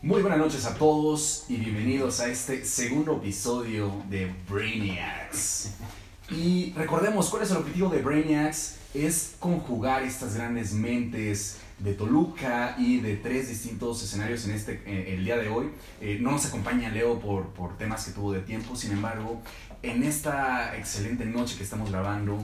[0.00, 5.72] Muy buenas noches a todos y bienvenidos a este segundo episodio de Brainiacs.
[6.30, 12.76] Y recordemos cuál es el objetivo de Brainiacs, es conjugar estas grandes mentes de Toluca
[12.78, 15.70] y de tres distintos escenarios en este eh, el día de hoy.
[16.00, 19.42] Eh, no nos acompaña Leo por, por temas que tuvo de tiempo, sin embargo,
[19.82, 22.38] en esta excelente noche que estamos grabando,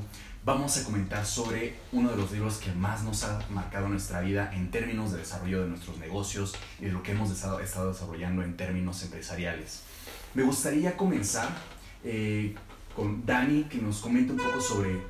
[0.44, 4.50] vamos a comentar sobre uno de los libros que más nos ha marcado nuestra vida
[4.54, 8.56] en términos de desarrollo de nuestros negocios y de lo que hemos estado, desarrollando en
[8.56, 9.82] términos empresariales.
[10.34, 11.48] Me gustaría comenzar
[12.04, 12.54] eh,
[12.94, 15.00] con Dani, que nos comente un poco sobre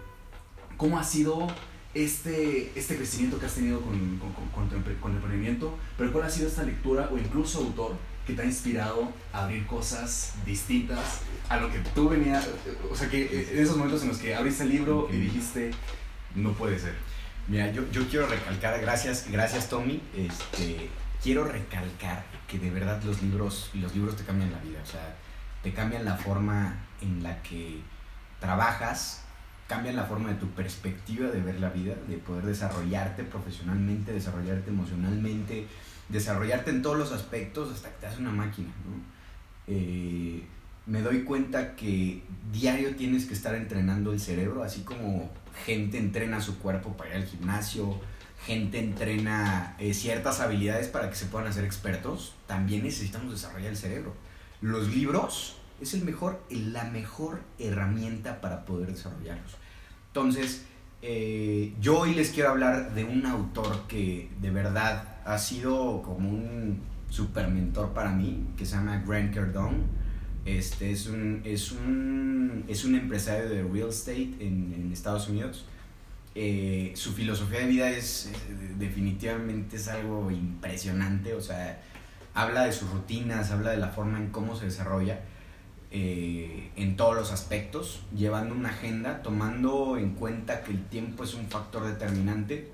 [0.76, 1.48] cómo ha sido
[1.94, 4.18] este, este crecimiento que has tenido con,
[4.54, 7.96] con, tu, emprendimiento, pero cuál ha sido esta lectura o incluso autor
[8.26, 12.48] que te ha inspirado a abrir cosas distintas a lo que tú venías,
[12.90, 15.70] o sea, que en esos momentos en los que abriste el libro y dijiste,
[16.34, 16.94] no puede ser.
[17.48, 20.88] Mira, yo, yo quiero recalcar, gracias, gracias Tommy, este,
[21.22, 25.16] quiero recalcar que de verdad los libros, los libros te cambian la vida, o sea,
[25.62, 27.80] te cambian la forma en la que
[28.40, 29.24] trabajas,
[29.66, 34.70] cambian la forma de tu perspectiva de ver la vida, de poder desarrollarte profesionalmente, desarrollarte
[34.70, 35.66] emocionalmente,
[36.08, 39.02] desarrollarte en todos los aspectos hasta que te hace una máquina, ¿no?
[39.66, 40.42] Eh,
[40.86, 45.30] me doy cuenta que diario tienes que estar entrenando el cerebro, así como
[45.64, 48.00] gente entrena su cuerpo para ir al gimnasio,
[48.44, 53.76] gente entrena eh, ciertas habilidades para que se puedan hacer expertos, también necesitamos desarrollar el
[53.76, 54.14] cerebro.
[54.60, 59.56] Los libros es el mejor, la mejor herramienta para poder desarrollarlos.
[60.08, 60.64] Entonces,
[61.00, 66.28] eh, yo hoy les quiero hablar de un autor que de verdad ha sido como
[66.28, 66.80] un
[67.10, 69.78] super mentor para mí, que se llama Grant Cardone.
[70.44, 75.64] Este es un, es un, es un empresario de real estate en, en Estados Unidos.
[76.34, 81.80] Eh, su filosofía de vida es, eh, definitivamente es algo impresionante, o sea,
[82.34, 85.20] habla de sus rutinas, habla de la forma en cómo se desarrolla
[85.92, 91.34] eh, en todos los aspectos, llevando una agenda, tomando en cuenta que el tiempo es
[91.34, 92.72] un factor determinante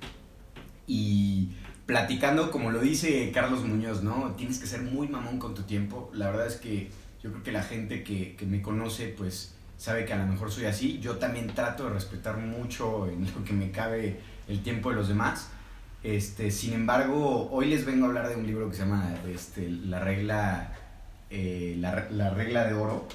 [0.87, 1.51] y
[1.91, 4.35] platicando, como lo dice Carlos Muñoz, ¿no?
[4.37, 6.09] Tienes que ser muy mamón con tu tiempo.
[6.15, 6.89] La verdad es que
[7.21, 10.67] yo creo que la gente que, me conoce, pues sabe que a lo mejor soy
[10.67, 11.01] así.
[11.01, 15.09] Yo también trato de respetar mucho en lo que me cabe el tiempo de los
[15.09, 15.49] demás.
[16.05, 19.69] Este, sin embargo, hoy les vengo a hablar de un libro que se llama este,
[19.69, 20.73] La regla,
[21.29, 23.09] eh, la, la, regla de oro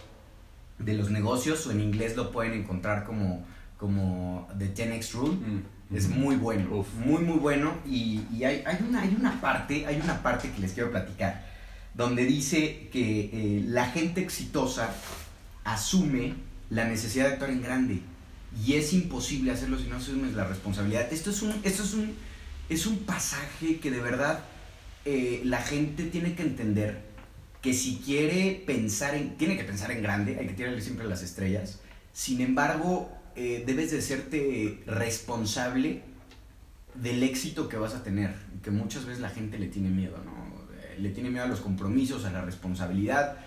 [0.80, 3.46] de los negocios, o en inglés lo pueden encontrar como,
[3.78, 5.36] como The 10X Rule.
[5.36, 5.75] Mm.
[5.94, 6.88] Es muy bueno, Uf.
[6.96, 10.60] muy muy bueno y, y hay, hay, una, hay una parte, hay una parte que
[10.60, 11.46] les quiero platicar
[11.96, 14.94] donde dice que eh, la gente exitosa
[15.64, 16.34] asume
[16.70, 18.02] la necesidad de actuar en grande
[18.66, 21.12] y es imposible hacerlo si no asumes la responsabilidad.
[21.12, 22.14] Esto es un, esto es un,
[22.70, 24.40] es un pasaje que de verdad
[25.06, 27.02] eh, la gente tiene que entender
[27.62, 31.24] que si quiere pensar en, tiene que pensar en grande, hay que tirarle siempre las
[31.24, 31.80] estrellas.
[32.14, 36.02] Sin embargo, eh, debes de serte responsable
[36.96, 40.46] del éxito que vas a tener, que muchas veces la gente le tiene miedo, ¿no?
[40.98, 43.38] le tiene miedo a los compromisos, a la responsabilidad.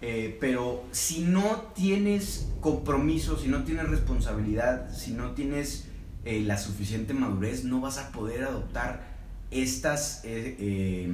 [0.00, 5.86] Eh, pero si no tienes compromiso, si no tienes responsabilidad, si no tienes
[6.24, 9.14] eh, la suficiente madurez, no vas a poder adoptar
[9.50, 11.08] estas, eh,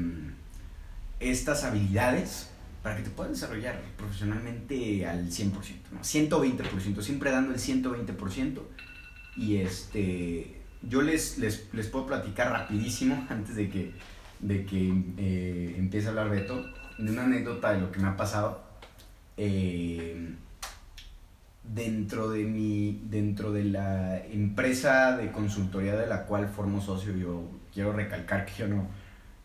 [1.21, 2.50] estas habilidades
[2.83, 5.53] para que te puedas desarrollar profesionalmente al 100%,
[5.93, 6.01] ¿no?
[6.01, 8.61] 120%, siempre dando el 120%.
[9.37, 13.93] Y este, yo les, les, les puedo platicar rapidísimo antes de que
[14.41, 16.65] de que eh, empiece a hablar Beto,
[16.99, 18.63] de una anécdota de lo que me ha pasado.
[19.37, 20.35] Eh,
[21.63, 27.49] dentro de mi dentro de la empresa de consultoría de la cual formo socio yo
[27.73, 28.89] quiero recalcar que yo no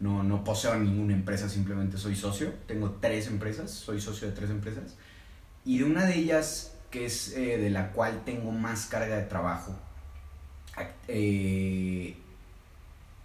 [0.06, 4.50] no, no poseo ninguna empresa simplemente soy socio tengo tres empresas soy socio de tres
[4.50, 4.96] empresas
[5.66, 9.24] y de una de ellas que es eh, de la cual tengo más carga de
[9.24, 9.76] trabajo
[11.08, 12.16] eh,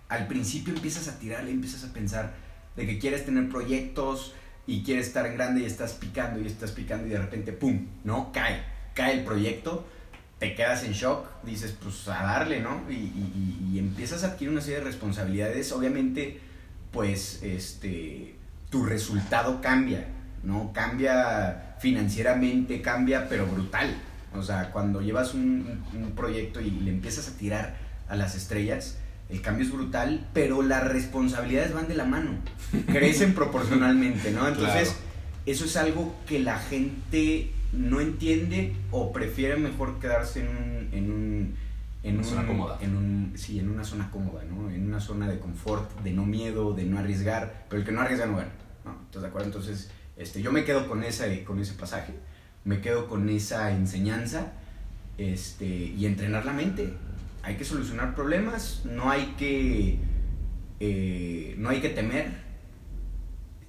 [0.08, 2.34] al principio empiezas a tirarle, empiezas a pensar
[2.76, 4.34] de que quieres tener proyectos
[4.66, 8.32] y quieres estar grande y estás picando y estás picando y de repente, ¡pum!, ¿no?
[8.32, 8.62] Cae,
[8.94, 9.86] cae el proyecto,
[10.38, 12.82] te quedas en shock, dices, pues a darle, ¿no?
[12.90, 16.40] Y, y empiezas a adquirir una serie de responsabilidades, obviamente,
[16.92, 18.34] pues, este,
[18.70, 20.06] tu resultado cambia,
[20.42, 20.72] ¿no?
[20.72, 23.96] Cambia financieramente, cambia, pero brutal.
[24.34, 27.76] O sea, cuando llevas un, un proyecto y le empiezas a tirar
[28.08, 28.98] a las estrellas,
[29.30, 32.32] el cambio es brutal, pero las responsabilidades van de la mano,
[32.86, 34.48] crecen proporcionalmente, ¿no?
[34.48, 35.04] Entonces, claro.
[35.46, 40.88] eso es algo que la gente no entiende o prefiere mejor quedarse en un...
[40.92, 41.69] En un
[42.02, 42.78] en una un, zona cómoda.
[42.80, 44.70] En un, sí, en una zona cómoda, ¿no?
[44.70, 48.00] En una zona de confort, de no miedo, de no arriesgar, pero el que no
[48.00, 48.52] arriesga no gana.
[48.84, 48.96] ¿no?
[49.06, 49.46] ¿Estás de acuerdo?
[49.48, 52.14] Entonces, este, yo me quedo con, esa, con ese pasaje,
[52.64, 54.52] me quedo con esa enseñanza
[55.18, 56.94] este, y entrenar la mente.
[57.42, 59.98] Hay que solucionar problemas, no hay que,
[60.80, 62.32] eh, no hay que temer.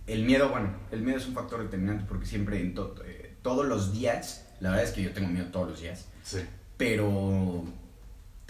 [0.07, 2.75] El miedo, bueno, el miedo es un factor determinante porque siempre en
[3.05, 6.39] eh, todos los días, la verdad es que yo tengo miedo todos los días, Sí.
[6.75, 7.63] pero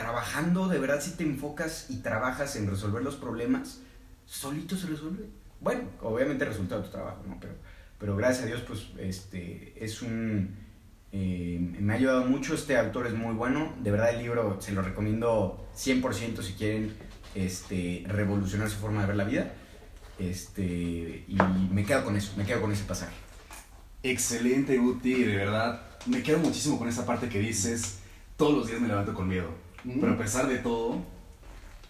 [0.01, 3.79] trabajando, de verdad, si te enfocas y trabajas en resolver los problemas,
[4.25, 5.25] solito se resuelve.
[5.59, 7.39] Bueno, obviamente resultado de tu trabajo, ¿no?
[7.39, 7.53] Pero,
[7.99, 10.55] pero gracias a Dios, pues, este, es un...
[11.11, 14.71] eh, me ha ayudado mucho, este autor es muy bueno, de verdad el libro se
[14.71, 16.93] lo recomiendo 100% si quieren
[17.35, 19.53] este, revolucionar su forma de ver la vida.
[20.17, 20.63] Este,
[21.27, 21.37] y
[21.71, 23.15] me quedo con eso, me quedo con ese pasaje.
[24.03, 25.81] Excelente, Guti, de verdad.
[26.07, 27.99] Me quedo muchísimo con esa parte que dices,
[28.35, 29.49] todos los días me levanto con miedo.
[29.83, 29.99] Mm.
[29.99, 30.97] Pero a pesar de todo,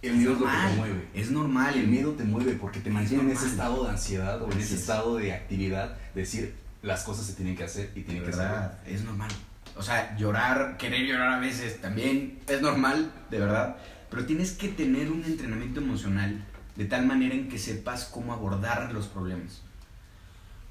[0.02, 1.08] el miedo es lo que te mueve.
[1.14, 4.46] Es normal, El miedo te mueve porque te mantiene en ese estado de ansiedad o
[4.52, 4.82] en ese es.
[4.82, 9.04] estado de actividad, decir las cosas se tienen que hacer y tienen que verdad, es
[9.04, 9.30] normal.
[9.78, 13.78] O sea, llorar, querer llorar a veces también es normal, de verdad.
[14.10, 16.44] Pero tienes que tener un entrenamiento emocional
[16.76, 19.62] de tal manera en que sepas cómo abordar los problemas.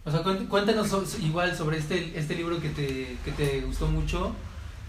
[0.05, 0.91] O sea, cuént- cuéntanos
[1.21, 4.35] igual sobre este, este libro que te, que te gustó mucho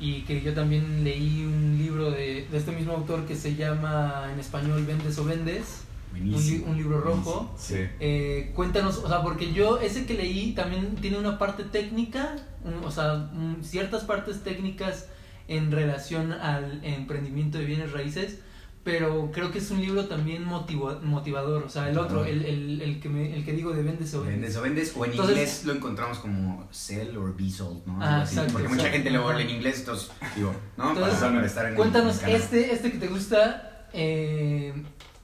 [0.01, 4.30] y que yo también leí un libro de, de este mismo autor que se llama
[4.33, 5.83] en español Vendes o Vendes,
[6.13, 7.53] un, libro rojo.
[7.57, 7.75] Sí.
[8.01, 12.83] Eh, cuéntanos, o sea, porque yo ese que leí también tiene una parte técnica, un-
[12.83, 15.07] o sea, un- ciertas partes técnicas
[15.48, 18.39] en relación al emprendimiento de bienes raíces,
[18.83, 22.81] pero creo que es un libro también motivo- motivador, o sea, el otro, el, el,
[22.81, 25.36] el que, me, el que digo de Vendes o Vendes o vendes, o en Entonces-
[25.36, 27.98] inglés lo encontramos como sell or be sold, ¿no?
[28.01, 30.89] Ah, así, exacto, Porque mucha gente lo habla en inglés, entonces, digo, ¿no?
[30.94, 34.74] Entonces, para, para estar en el- Cuéntanos el este, este que te gusta, eh,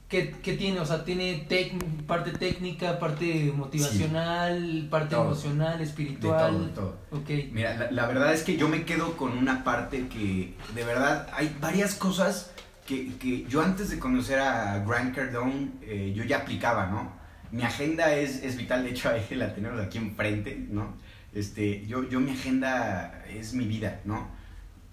[0.08, 0.78] ¿qué, qué tiene?
[0.80, 5.24] O sea, tiene tec- parte técnica, parte motivacional, parte Todo.
[5.26, 6.52] emocional, De espiritual.
[6.52, 6.96] todo, de todo.
[7.10, 7.30] Ok.
[7.52, 11.28] Mira, la, la verdad es que yo me quedo con una parte que, de verdad,
[11.32, 12.52] hay varias cosas
[12.88, 17.12] que, que yo antes de conocer a Grant Cardone, eh, yo ya aplicaba, ¿no?
[17.52, 20.94] Mi agenda es, es vital, de hecho, ahí la tenemos aquí enfrente, ¿no?
[21.34, 24.26] Este, yo, yo mi agenda es mi vida, ¿no?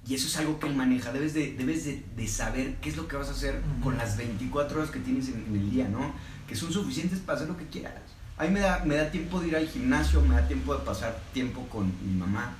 [0.07, 2.97] Y eso es algo que él maneja, debes de, debes de, de saber qué es
[2.97, 5.87] lo que vas a hacer con las 24 horas que tienes en, en el día,
[5.87, 6.13] ¿no?
[6.47, 7.93] Que son suficientes para hacer lo que quieras.
[8.37, 10.83] A mí me da, me da tiempo de ir al gimnasio, me da tiempo de
[10.85, 12.53] pasar tiempo con mi mamá,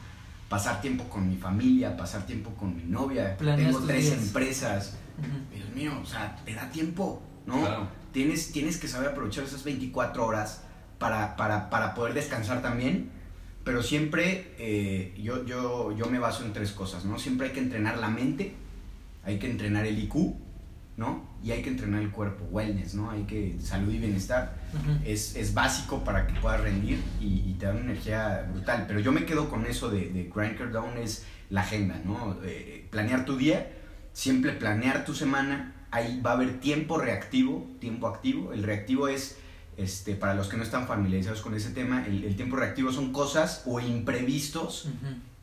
[0.49, 3.35] pasar tiempo con mi familia, pasar tiempo con mi novia.
[3.37, 4.23] Planeas Tengo tres días.
[4.23, 4.97] empresas.
[5.19, 5.55] Ujú.
[5.55, 7.59] Dios mío, o sea, te da tiempo, ¿no?
[7.61, 7.87] Claro.
[8.11, 10.63] Tienes, tienes que saber aprovechar esas 24 horas
[10.99, 13.09] para, para, para poder descansar también.
[13.63, 17.17] Pero siempre eh, yo, yo, yo me baso en tres cosas, ¿no?
[17.17, 18.53] Siempre hay que entrenar la mente,
[19.23, 20.35] hay que entrenar el IQ,
[20.97, 21.27] ¿no?
[21.43, 23.09] Y hay que entrenar el cuerpo, wellness, ¿no?
[23.09, 24.99] Hay que salud y bienestar Ujú.
[25.03, 28.85] es, es básico para que puedas rendir y, y te da una energía brutal.
[28.87, 32.37] Pero yo me quedo con eso de, de Grant Cardone, es la agenda, ¿no?
[32.43, 33.67] Eh, planear tu día,
[34.15, 38.53] siempre planear tu semana, ahí va a haber tiempo reactivo, tiempo activo.
[38.53, 39.37] El reactivo es,
[39.75, 43.11] este, para los que no están familiarizados con ese tema, el, el tiempo reactivo son
[43.11, 44.87] cosas o imprevistos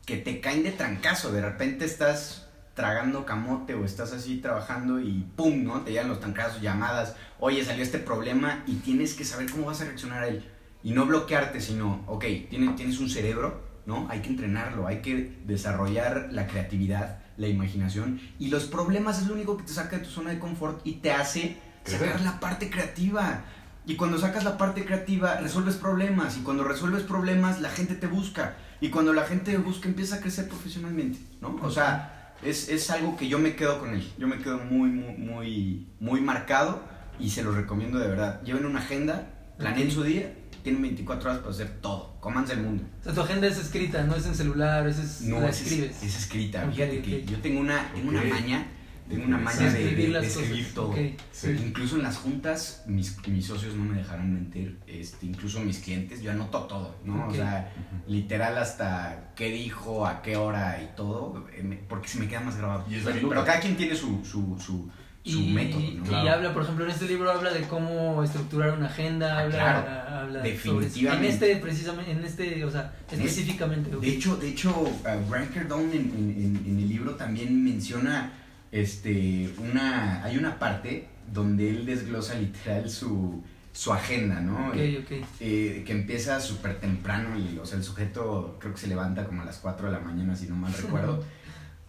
[0.07, 1.33] que te caen de trancazo.
[1.33, 5.65] De repente estás tragando camote o estás así trabajando y ¡pum!
[5.65, 5.83] ¿no?
[5.83, 7.15] Te llegan los trancazos, llamadas.
[7.41, 10.43] Oye, salió este problema y tienes que saber cómo vas a reaccionar a él.
[10.83, 14.09] Y no bloquearte, sino, ok, tienes, tienes un cerebro, ¿no?
[14.09, 18.21] Hay que entrenarlo, hay que desarrollar la creatividad, la imaginación.
[18.39, 20.95] Y los problemas es lo único que te saca de tu zona de confort y
[20.95, 23.45] te hace sacar la parte creativa.
[23.85, 26.37] Y cuando sacas la parte creativa, resuelves problemas.
[26.37, 28.55] Y cuando resuelves problemas, la gente te busca.
[28.81, 31.59] Y cuando la gente te busca, empieza a crecer profesionalmente, ¿no?
[31.63, 34.13] O sea, es, es algo que yo me quedo con él.
[34.19, 36.83] Yo me quedo muy, muy, muy, muy marcado
[37.19, 38.43] y se lo recomiendo de verdad.
[38.43, 42.15] Lleven una agenda, planeen su día, tienen 24 horas para hacer todo.
[42.21, 42.85] Cómanse el mundo.
[43.01, 45.61] O sea, tu agenda es escrita, no es en celular, esa es, No, la es,
[45.63, 46.03] escribes.
[46.03, 46.65] es escrita.
[46.65, 48.67] Ok, Fíjate que yo tengo una, tengo una maña,
[49.09, 50.75] tengo una maña de, escribir de- escribir cosas.
[50.75, 50.95] todo.
[51.33, 51.49] Sí.
[51.67, 56.23] Incluso en las juntas, mis, mis socios no me dejarán mentir, este, incluso mis clientes,
[56.23, 57.27] yo anoto todo, ¿no?
[57.27, 57.73] O sea,
[58.07, 62.57] literal hasta qué dijo, a qué hora y todo, eh, porque se me queda más
[62.57, 62.85] grabado.
[62.89, 64.89] Y es Pero, pero cada quien tiene su, su, su,
[65.25, 65.87] su Y, método, ¿no?
[66.05, 66.31] y Claro.
[66.31, 70.19] habla, por ejemplo, en este libro habla de cómo estructurar una agenda, Ah, habla, claro.
[70.19, 71.01] habla Definitivamente.
[71.01, 73.91] sobre en este precisamente, en este, o sea, En específicamente.
[73.97, 78.33] De hecho, de hecho, uh, Grant Cardone en, en- el libro también menciona
[78.73, 84.69] este, una, hay una parte donde él desglosa literal su, su agenda, ¿no?
[84.69, 85.27] ok, ok.
[85.41, 89.43] Eh, que empieza súper temprano y o sea, el sujeto creo que se levanta como
[89.43, 91.23] a las 4 de la mañana, si no mal recuerdo.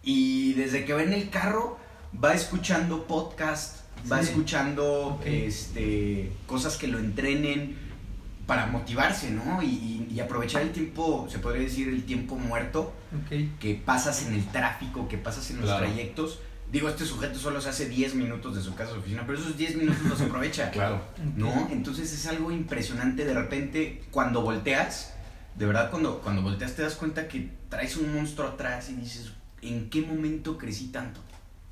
[0.06, 1.78] Y desde que va en el carro,
[2.22, 3.80] va escuchando podcast,
[4.10, 4.30] va Sí.
[4.30, 5.26] escuchando Ok.
[5.26, 7.82] este, cosas que lo entrenen.
[8.46, 9.62] para motivarse, ¿no?
[9.62, 12.92] Y, aprovechar el tiempo, se podría decir el tiempo muerto
[13.58, 16.40] que pasas en el tráfico, que pasas en los trayectos.
[16.70, 19.38] Digo, este sujeto solo se hace 10 minutos de su casa a su oficina, pero
[19.38, 20.70] esos 10 minutos los aprovecha.
[20.72, 21.00] Claro.
[21.36, 21.68] ¿No?
[21.72, 23.24] Entonces es algo impresionante.
[23.24, 25.14] De repente, cuando volteas,
[25.56, 29.32] de verdad, cuando, cuando volteas te das cuenta que traes un monstruo atrás y dices,
[29.62, 31.20] ¿en qué momento crecí tanto?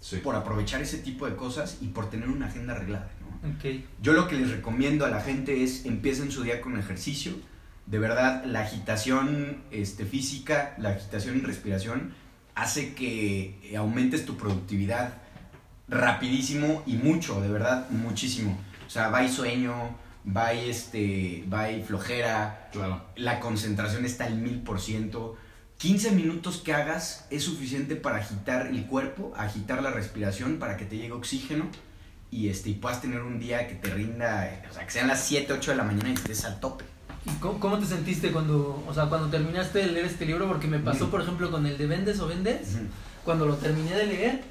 [0.03, 0.17] Sí.
[0.17, 3.51] Por aprovechar ese tipo de cosas y por tener una agenda arreglada, ¿no?
[3.55, 3.83] Ok.
[4.03, 7.33] Yo lo que les recomiendo a la gente es empiecen su día con ejercicio.
[7.87, 12.13] De verdad, la agitación este, física, la agitación y respiración
[12.57, 15.15] hace que aumentes tu productividad
[15.89, 18.59] rapidísimo y mucho, de verdad, muchísimo.
[18.87, 19.97] O sea, va y sueño,
[20.37, 23.03] va y, este, va y flojera, Claro.
[23.17, 25.37] la concentración está al mil por ciento.
[25.83, 30.85] 15 minutos que hagas es suficiente para agitar el cuerpo, agitar la respiración para que
[30.85, 31.65] te llegue oxígeno
[32.31, 35.09] y, este, y puedas tener un día que te rinda, eh, o sea, que sean
[35.09, 36.85] las 7, 8 de la mañana y estés al tope.
[37.27, 40.47] ¿Y cómo, cómo te sentiste cuando, o sea, cuando terminaste de leer este libro?
[40.47, 42.77] Porque me pasó, por ejemplo, con el de Vendes o Vendes.
[43.25, 44.45] Cuando lo terminé de leer,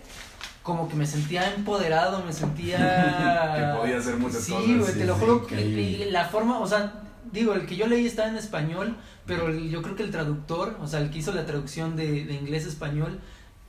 [0.63, 2.77] como que me sentía empoderado, me sentía...
[3.55, 5.47] Que podía hacer muchas sí, cosas, güey, sí, te lo sí, juro.
[5.49, 9.69] y la forma, o sea, digo, el que yo leí estaba en español, pero el-
[9.69, 12.65] yo creo que el traductor, o sea, el que hizo la traducción de, de inglés
[12.65, 13.19] a español,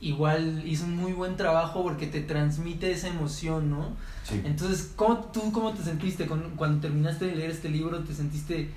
[0.01, 3.95] igual hizo un muy buen trabajo porque te transmite esa emoción, ¿no?
[4.27, 4.41] Sí.
[4.43, 7.99] Entonces, ¿cómo, ¿tú cómo te sentiste con- cuando terminaste de leer este libro?
[7.99, 8.69] ¿Te sentiste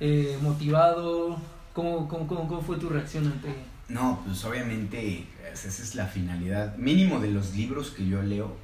[0.00, 1.38] eh, motivado?
[1.72, 3.54] ¿Cómo, cómo, cómo, cómo fue tu reacción ante...?
[3.88, 8.56] No, pues obviamente esa es la finalidad mínimo de los libros que yo leo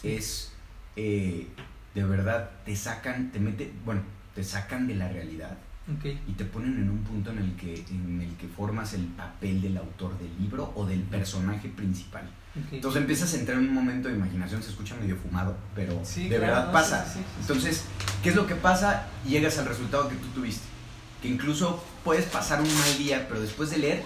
[0.00, 0.12] Sí.
[0.12, 0.52] es
[0.94, 1.48] eh,
[1.94, 4.02] de verdad te sacan, te mete, bueno,
[4.36, 5.58] te sacan de la realidad
[5.96, 9.04] Ok, y te ponen en un punto en el que en el que formas el
[9.06, 12.24] papel del autor del libro o del personaje principal.
[12.56, 12.72] ok.
[12.74, 16.24] Entonces empiezas a entrar en un momento de imaginación, se escucha medio fumado, pero Sí,
[16.28, 17.06] de claro, verdad no, pasa.
[17.06, 17.24] sí, sí.
[17.40, 17.84] Entonces,
[18.22, 19.06] ¿qué es lo que pasa?
[19.26, 20.66] Llegas al resultado que tú tuviste.
[21.22, 24.02] Que incluso puedes pasar un mal día, pero después de leer,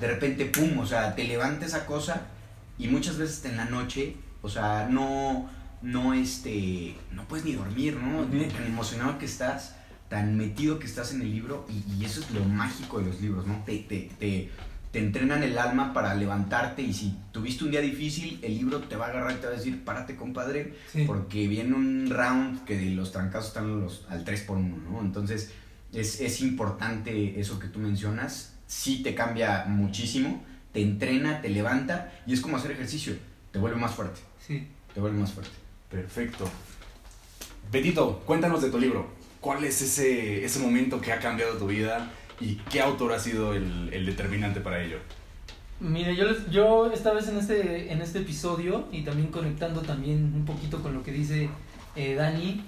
[0.00, 0.78] de repente, ¡pum!
[0.78, 2.22] O sea, te levanta esa cosa
[2.78, 5.48] y muchas veces en la noche, o sea, no,
[5.82, 8.24] no, este, no puedes ni dormir, ¿no?
[8.24, 9.75] Tan emocionado que estás,
[10.08, 13.20] tan metido que estás en el libro y, y eso es lo mágico de los
[13.20, 13.62] libros, ¿no?
[13.66, 14.50] Te, te, te,
[14.92, 18.96] te entrenan el alma para levantarte y si tuviste un día difícil, el libro te
[18.96, 21.04] va a agarrar y te va a decir, párate compadre, Sí.
[21.06, 25.00] porque viene un round que de los trancazos están los, al 3 por 1 ¿no?
[25.00, 25.52] Entonces
[25.92, 32.12] es, es importante eso que tú mencionas, sí te cambia muchísimo, te entrena, te levanta
[32.26, 33.14] y es como hacer ejercicio,
[33.50, 34.66] te vuelve más fuerte, Sí.
[34.94, 35.52] te vuelve más fuerte.
[35.90, 36.48] Perfecto.
[37.70, 39.08] Betito, cuéntanos de tu libro.
[39.46, 42.10] ¿Cuál es ese, ese momento que ha cambiado tu vida
[42.40, 44.96] y qué autor ha sido el, el determinante para ello?
[45.78, 50.32] Mire, yo, les- yo esta vez en este, en este episodio y también conectando también
[50.34, 51.48] un poquito con lo que dice
[51.94, 52.60] eh, Dani,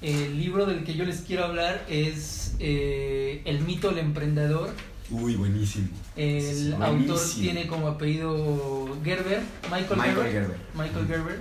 [0.00, 4.70] el libro del que yo les quiero hablar es eh, El mito del emprendedor.
[5.10, 5.88] Uy, buenísimo.
[6.14, 7.42] El Sí, autor buenísimo.
[7.42, 10.32] tiene como apellido Gerber, Michael, Michael Gerber.
[10.32, 10.56] Gerber.
[10.72, 11.38] Michael Gerber.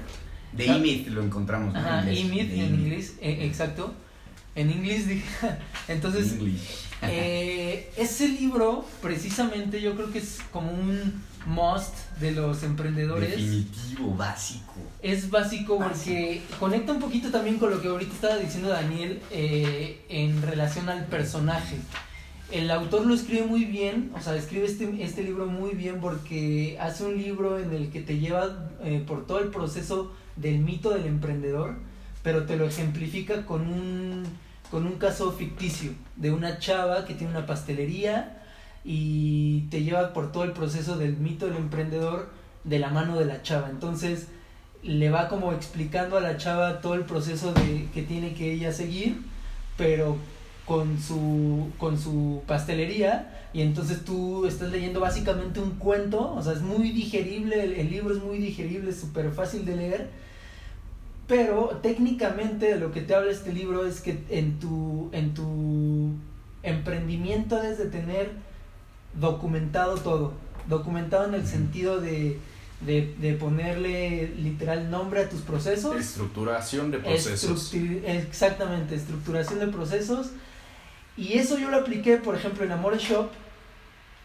[0.53, 0.75] De Ah.
[0.77, 1.79] E-Myth lo encontramos, ¿no?
[1.79, 3.93] Ajá, En inglés, en inglés, eh, exacto.
[4.55, 5.25] En inglés dije.
[5.87, 6.87] Entonces, English.
[7.03, 13.31] eh, ese libro, precisamente, yo creo que es como un must de los emprendedores.
[13.31, 14.73] Definitivo, básico.
[15.01, 20.03] Es básico porque conecta un poquito también con lo que ahorita estaba diciendo Daniel eh,
[20.09, 21.77] en relación al personaje.
[22.51, 26.77] El autor lo escribe muy bien, o sea, escribe este, este libro muy bien porque
[26.79, 30.91] hace un libro en el que te lleva eh, por todo el proceso del mito
[30.91, 31.75] del emprendedor,
[32.23, 34.23] pero te lo ejemplifica con un,
[34.71, 38.41] con un caso ficticio de una chava que tiene una pastelería
[38.83, 42.29] y te lleva por todo el proceso del mito del emprendedor
[42.63, 43.69] de la mano de la chava.
[43.69, 44.27] Entonces
[44.83, 48.71] le va como explicando a la chava todo el proceso de, que tiene que ella
[48.71, 49.21] seguir,
[49.77, 50.17] pero
[50.65, 56.53] con su, con su pastelería y entonces tú estás leyendo básicamente un cuento, o sea,
[56.53, 60.09] es muy digerible, el, el libro es muy digerible, es súper fácil de leer,
[61.27, 66.11] pero técnicamente de lo que te habla este libro es que en tu, en tu
[66.63, 68.31] emprendimiento debes de tener
[69.19, 70.33] documentado todo,
[70.67, 72.37] documentado en el sentido de,
[72.81, 75.95] de, de ponerle literal nombre a tus procesos.
[75.95, 77.73] Estructuración de procesos.
[77.73, 80.31] Estructu- exactamente, estructuración de procesos.
[81.17, 83.29] Y eso yo lo apliqué, por ejemplo, en Amore Shop.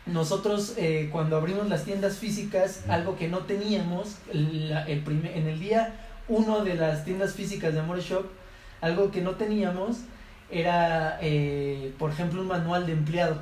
[0.06, 5.46] Nosotros eh, cuando abrimos las tiendas físicas, algo que no teníamos, la- el primer- en
[5.46, 5.94] el día
[6.30, 8.24] uno de las tiendas físicas de Amore Shop,
[8.80, 9.98] algo que no teníamos
[10.50, 13.36] era, eh, por ejemplo, un manual de empleado.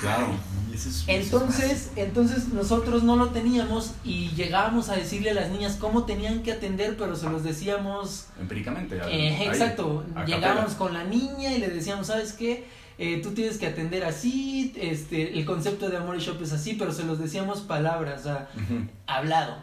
[0.00, 0.28] Claro.
[0.72, 5.34] Eso es- eso es Entonces, entonces nosotros no lo teníamos y llegábamos a decirle a
[5.34, 8.96] las niñas cómo tenían que atender, pero se los decíamos Empíricamente.
[8.96, 12.64] Eh, ahí, exacto, llegábamos con la niña y le decíamos, ¿sabes qué?
[12.96, 16.74] Eh, tú tienes que atender así, este, el concepto de amor y shop es así,
[16.74, 18.48] pero se los decíamos palabras, o sea,
[19.06, 19.56] hablado.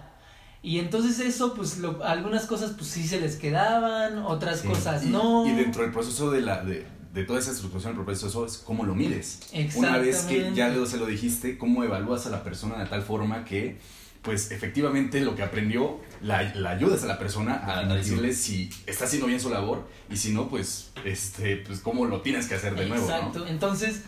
[0.64, 4.68] Y entonces eso, pues lo- algunas cosas pues sí se les quedaban, otras Sí.
[4.68, 5.46] cosas Y, no.
[5.48, 8.86] y dentro del proceso de la de, de toda esa estructuración del proceso es cómo
[8.86, 9.40] lo mides.
[9.76, 13.44] Una vez que ya se lo dijiste, cómo evalúas a la persona de tal forma
[13.44, 13.80] que,
[14.22, 18.70] pues efectivamente lo que aprendió, la, la ayudas a la persona a, a decirle si
[18.86, 22.54] está haciendo bien su labor y si no, pues, este, pues cómo lo tienes que
[22.54, 23.48] hacer de nuevo, Exacto, ¿no?
[23.48, 24.04] entonces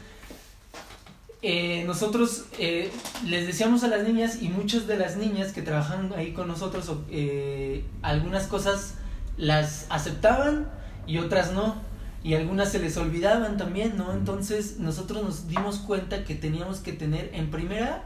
[1.44, 2.90] eh, nosotros eh,
[3.28, 6.92] les decíamos a las niñas y muchas de las niñas que trabajan ahí con nosotros,
[7.12, 8.96] eh, algunas cosas
[9.38, 10.72] las aceptaban
[11.06, 11.76] y otras no.
[12.24, 14.14] Y algunas se les olvidaban también, ¿no?
[14.14, 18.06] Entonces nosotros nos dimos cuenta que teníamos que tener en primera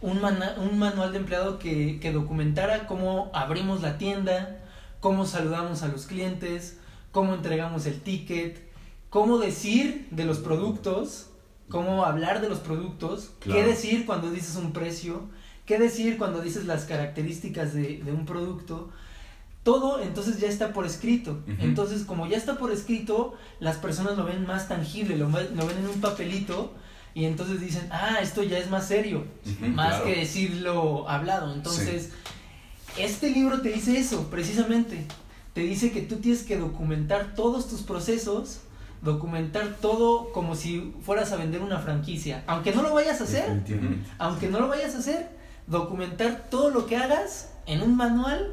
[0.00, 4.60] un, mana- un manual de empleado que, que documentara cómo abrimos la tienda,
[5.00, 6.78] cómo saludamos a los clientes,
[7.10, 8.62] cómo entregamos el ticket,
[9.10, 11.26] cómo decir de los productos,
[11.68, 15.28] cómo hablar de los productos, qué decir cuando dices un precio,
[15.66, 18.90] qué decir cuando dices las características de, de un producto.
[19.62, 21.38] Todo entonces ya está por escrito.
[21.60, 25.78] Entonces, como ya está por escrito, las personas lo ven más tangible, lo, lo ven
[25.78, 26.74] en un papelito
[27.14, 29.24] y entonces dicen, ah, esto ya es más serio,
[29.60, 30.04] más claro.
[30.04, 31.52] que decirlo hablado.
[31.52, 32.10] Entonces,
[32.98, 35.06] este libro te dice eso, precisamente.
[35.52, 38.60] Te dice que tú tienes que documentar todos tus procesos,
[39.02, 42.44] documentar todo como si fueras a vender una franquicia.
[42.46, 43.44] Aunque no lo vayas a hacer,
[44.18, 45.28] aunque no lo vayas a hacer,
[45.66, 48.52] documentar todo lo que hagas en un manual.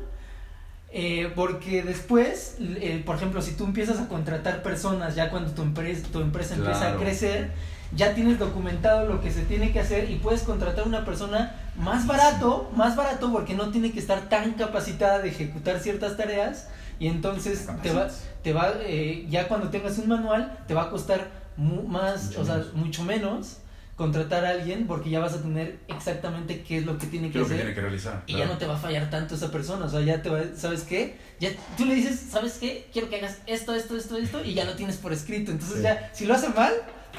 [0.91, 5.62] eh, porque después, eh, por ejemplo, si tú empiezas a contratar personas ya cuando tu
[5.62, 7.51] empresa, tu empresa empieza a crecer,
[7.96, 12.08] ya tienes documentado lo que se tiene que hacer y puedes contratar una persona más
[12.08, 16.68] barato, más barato porque no tiene que estar tan capacitada de ejecutar ciertas tareas
[17.00, 18.08] y entonces te va,
[18.44, 22.41] te va eh, ya cuando tengas un manual te va a costar mu- más, Mucho
[22.41, 22.74] o sea, menos.
[22.74, 23.58] mucho menos
[23.96, 27.34] contratar a alguien porque ya vas a tener exactamente qué es lo que tiene ¿Qué
[27.39, 28.24] que hacer tiene que realizar?
[28.28, 30.39] y ya no te va a fallar tanto esa persona, o sea, ya te va,
[30.56, 31.17] ¿sabes qué?
[31.41, 32.88] Ya tú le dices, ¿sabes qué?
[32.93, 35.52] Quiero que hagas esto, esto, esto, esto y ya lo tienes por escrito.
[35.52, 35.84] Entonces Sí.
[35.84, 36.71] ya, si lo hace mal,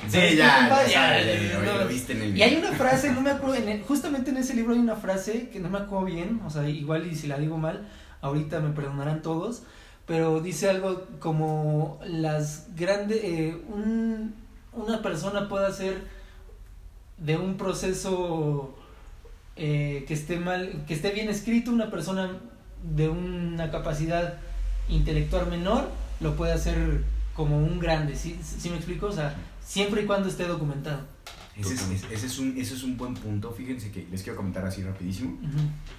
[0.07, 0.87] Sí, ¿sabes qué, ya, compa?
[0.87, 1.79] ya sabes, ya, oye, no.
[1.81, 4.39] lo viste en el Y hay una frase, no me acuerdo, en el- justamente en
[4.39, 7.27] ese libro hay una frase que no me acuerdo bien, o sea, igual y si
[7.27, 7.87] la digo mal,
[8.23, 9.63] ahorita me perdonarán todos,
[10.07, 14.35] pero dice algo como las grandes, eh, un-
[14.73, 16.03] una persona puede hacer
[17.19, 18.75] de un proceso
[19.57, 22.39] eh, que esté mal, que esté bien escrito, una persona
[22.95, 24.39] de una capacidad
[24.89, 25.89] intelectual menor
[26.21, 27.05] lo puede hacer
[27.35, 29.07] como un grande, ¿sí, ¿Sí me explico?
[29.07, 31.01] O sea, siempre y cuando esté documentado.
[31.57, 33.53] Ese es, ese- ese es un, ese es un buen punto.
[33.53, 35.37] Fíjense que les quiero comentar así rapidísimo.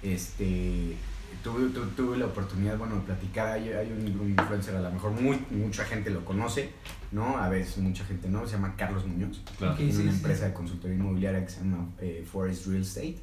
[0.02, 0.96] Este,
[1.42, 3.48] tuve, tu- tuve la oportunidad, bueno, de platicar.
[3.52, 6.70] Hay, hay un, un influencer, a lo mejor muy, mucha gente lo conoce,
[7.10, 7.36] ¿no?
[7.38, 8.46] A veces mucha gente no.
[8.46, 9.40] Se llama Carlos Muñoz.
[9.58, 9.72] Claro.
[9.72, 10.16] Ok, Tiene sí, una sí.
[10.18, 13.18] empresa de consultoría inmobiliaria que se llama eh, Forest Real Estate.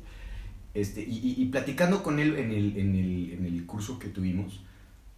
[0.73, 4.07] Este, y, y- y platicando con él en el, en el, en el curso que
[4.09, 4.61] tuvimos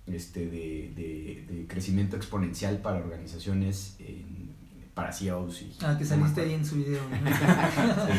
[0.08, 4.52] este, de, de, de crecimiento exponencial para organizaciones, en-
[4.94, 5.74] para CEOs y...
[5.82, 7.02] Ah, que saliste ahí en su video.
[7.10, 7.16] ¿no?
[7.18, 7.34] Sí,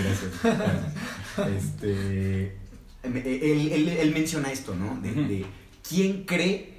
[0.02, 0.40] gracias.
[0.42, 1.64] gracias.
[1.64, 2.56] Este,
[3.02, 5.00] él, él- él menciona esto, ¿no?
[5.00, 5.20] De, Ujú.
[5.28, 5.46] de
[5.88, 6.72] quién cree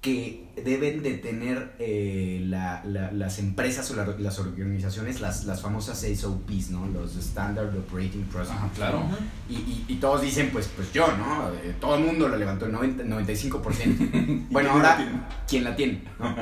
[0.00, 5.60] que deben de tener eh, la- la- las empresas o la- las organizaciones las, las
[5.60, 6.86] famosas SOPs, ¿no?
[6.86, 8.50] Los Standard Operating Procedures.
[8.62, 9.00] Ajá, claro.
[9.00, 9.16] Ujú.
[9.50, 11.50] Y, y- y todos dicen, pues, pues yo, ¿no?
[11.52, 14.46] Eh, todo el mundo lo levantó el 90, 95%.
[14.50, 15.36] bueno, ahora?
[15.46, 16.02] ¿quién la tiene?
[16.18, 16.34] ¿no?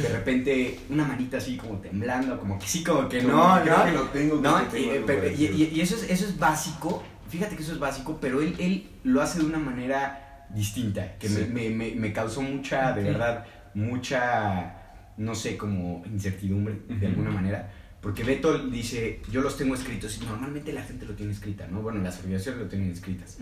[0.00, 3.84] De repente, una manita así como temblando, como que sí, como que no, creo ¿no?
[3.84, 5.54] que lo tengo, No, que y, tengo decir.
[5.54, 8.88] y- y eso, es, eso es básico, fíjate que eso es básico, pero él, él
[9.04, 11.50] lo hace de una manera distinta, que me- Sí.
[11.52, 14.74] me, me- me causó mucha, de verdad, mucha,
[15.16, 17.06] no sé, como incertidumbre, de Ujú.
[17.06, 17.72] alguna manera.
[18.00, 21.82] Porque Beto dice, yo los tengo escritos, y normalmente la gente lo tiene escrita, ¿no?
[21.82, 23.38] Bueno, las organizaciones lo tienen escritas.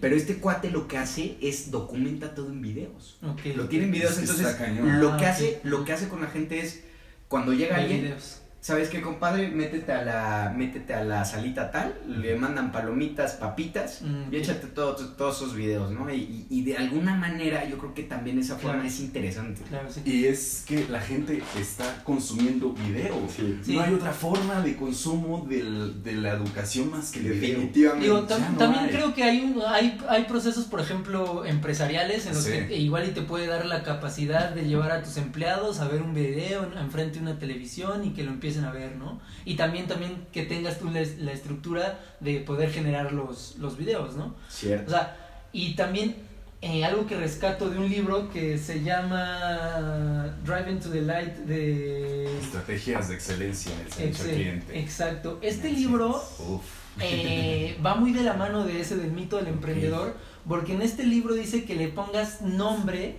[0.00, 3.18] Pero este cuate lo que hace es documenta todo en videos.
[3.54, 5.28] Lo tiene en videos, entonces lo Ah, que ok.
[5.28, 6.82] hace, lo que hace con la gente es
[7.28, 8.42] cuando llega Hay alguien, videos.
[8.60, 9.48] ¿Sabes qué, compadre?
[9.48, 14.66] Métete a la, métete a la salita tal, le mandan palomitas, papitas Mm, y échate
[14.68, 16.10] todo- todos esos videos, ¿no?
[16.12, 18.88] Y, y- y de alguna manera yo creo que también esa forma Claro.
[18.88, 19.62] es interesante.
[19.68, 20.00] Claro, sí.
[20.04, 23.14] Y es que la gente está consumiendo video.
[23.34, 23.58] Sí.
[23.62, 23.74] Sí.
[23.74, 27.58] No hay otra forma de consumo del- de la educación más que el video.
[27.60, 28.04] Definitivamente.
[28.06, 28.90] Digo, tam- no también hay.
[28.90, 32.52] creo que hay, un, hay hay procesos, por ejemplo, empresariales en los Sí.
[32.52, 36.02] que igual y te puede dar la capacidad de llevar a tus empleados a ver
[36.02, 39.20] un video en- enfrente de una televisión y que lo empiecen empiecen a ver, ¿no?
[39.44, 44.16] Y también, también que tengas tú la, la estructura de poder generar los, los videos,
[44.16, 44.26] ¿no?
[44.26, 44.90] O Cierto.
[44.90, 45.16] sea,
[45.52, 46.16] y también
[46.62, 52.38] eh, algo que rescato de un libro que se llama Driving to the Light de...
[52.38, 54.80] Estrategias de excelencia en el servicio Exe- cliente.
[54.80, 55.38] Exacto.
[55.42, 56.22] Este Así libro
[57.00, 60.16] eh, va muy de la mano de ese del mito del emprendedor,
[60.48, 63.16] porque en este libro dice que le pongas nombre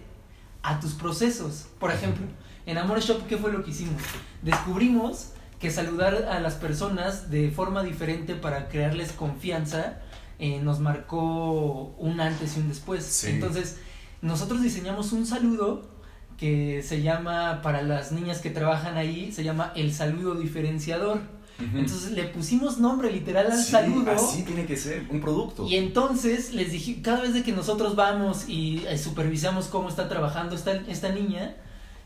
[0.63, 1.67] a tus procesos.
[1.79, 2.25] Por ejemplo,
[2.65, 4.01] en Amor Shop, ¿qué fue lo que hicimos?
[4.41, 9.99] Descubrimos que saludar a las personas de forma diferente para crearles confianza
[10.39, 13.03] eh, nos marcó un antes y un después.
[13.03, 13.27] Sí.
[13.27, 13.77] Entonces,
[14.21, 15.89] nosotros diseñamos un saludo
[16.37, 21.19] que se llama, para las niñas que trabajan ahí, se llama el saludo diferenciador.
[21.59, 24.09] Entonces le pusimos nombre literal al Sí, saludo.
[24.11, 25.67] Así tiene que ser, un producto.
[25.67, 30.07] Y entonces les dije, cada vez de que nosotros vamos y eh, supervisamos cómo está
[30.07, 31.57] trabajando esta, esta niña,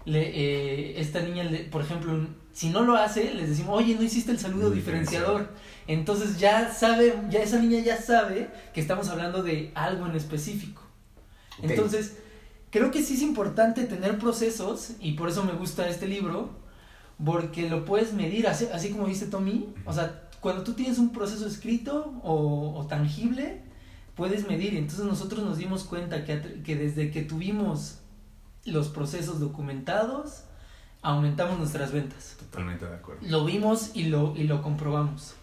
[0.05, 4.03] le, eh, esta niña, le- por ejemplo, si no lo hace, les decimos, oye, no
[4.03, 5.49] hiciste el saludo diferenciador.
[5.87, 10.81] Entonces ya sabe, ya esa niña ya sabe que estamos hablando de algo en específico.
[11.61, 12.17] Entonces,
[12.69, 16.49] creo que sí es importante tener procesos, y por eso me gusta este libro,
[17.23, 19.67] porque lo puedes medir, así, así como dice Tommy.
[19.85, 23.61] O sea, cuando tú tienes un proceso escrito o, o tangible,
[24.15, 24.75] puedes medir.
[24.75, 27.99] Entonces nosotros nos dimos cuenta que, que desde que tuvimos
[28.65, 30.43] los procesos documentados,
[31.02, 32.36] aumentamos nuestras ventas.
[32.39, 33.21] Totalmente de acuerdo.
[33.28, 35.36] Lo vimos y lo, y lo comprobamos.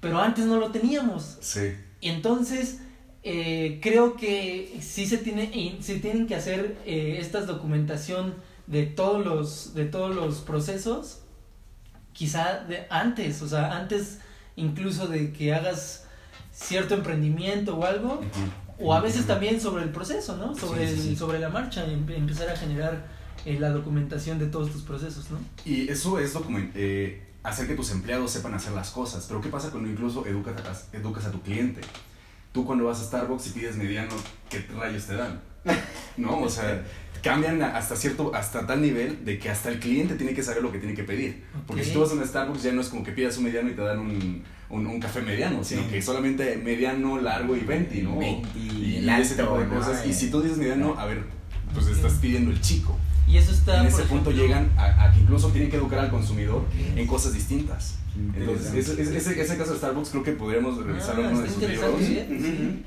[0.00, 1.38] Pero antes no lo teníamos.
[1.40, 1.74] Sí.
[2.00, 2.80] Y entonces,
[3.22, 8.34] eh, creo que sí se, tiene, se tienen que hacer eh, esta documentación
[8.66, 11.22] de todos los, de todos los procesos,
[12.12, 14.20] quizá de antes, o sea, antes
[14.56, 16.06] incluso de que hagas
[16.52, 18.20] cierto emprendimiento o algo,
[18.80, 20.54] o a veces también sobre el proceso, ¿no?
[20.54, 21.16] Sobre, Sí, sí, el- sí.
[21.16, 23.06] sobre la marcha, em- empezar a generar
[23.46, 25.38] eh, la documentación de todos tus procesos, ¿no?
[25.64, 26.34] Y eso es
[26.74, 29.24] eh, hacer que tus empleados sepan hacer las cosas.
[29.28, 30.54] Pero ¿qué pasa cuando incluso educas
[30.92, 31.80] a, educas a tu cliente?
[32.52, 34.10] Tú cuando vas a Starbucks y pides mediano,
[34.50, 35.40] ¿qué rayos te dan?
[36.16, 36.40] ¿No?
[36.40, 36.84] O sea,
[37.22, 40.70] cambian hasta cierto, hasta tal nivel de que hasta el cliente tiene que saber lo
[40.72, 41.44] que tiene que pedir.
[41.66, 43.70] Porque si tú vas a un Starbucks ya no es como que pidas un mediano
[43.70, 45.88] y te dan un, un, un café mediano, sino Sí.
[45.88, 48.18] que solamente mediano, largo y 20, ¿no?
[48.18, 49.80] Venti, y, el y ese tipo de alto, ¿no?
[49.80, 50.06] cosas.
[50.06, 51.24] Y si tú dices mediano, a ver,
[51.74, 52.96] pues estás pidiendo el chico.
[53.28, 53.80] Y eso está...
[53.80, 56.64] En ese punto ejemplo, llegan a, a que incluso tienen que educar al consumidor
[56.96, 57.96] en cosas distintas.
[58.36, 61.48] Entonces, ese, ese, ese- caso de Starbucks creo que podríamos revisarlo Ah, en uno de
[61.48, 62.26] sus interesante, ¿eh?
[62.40, 62.84] Sí.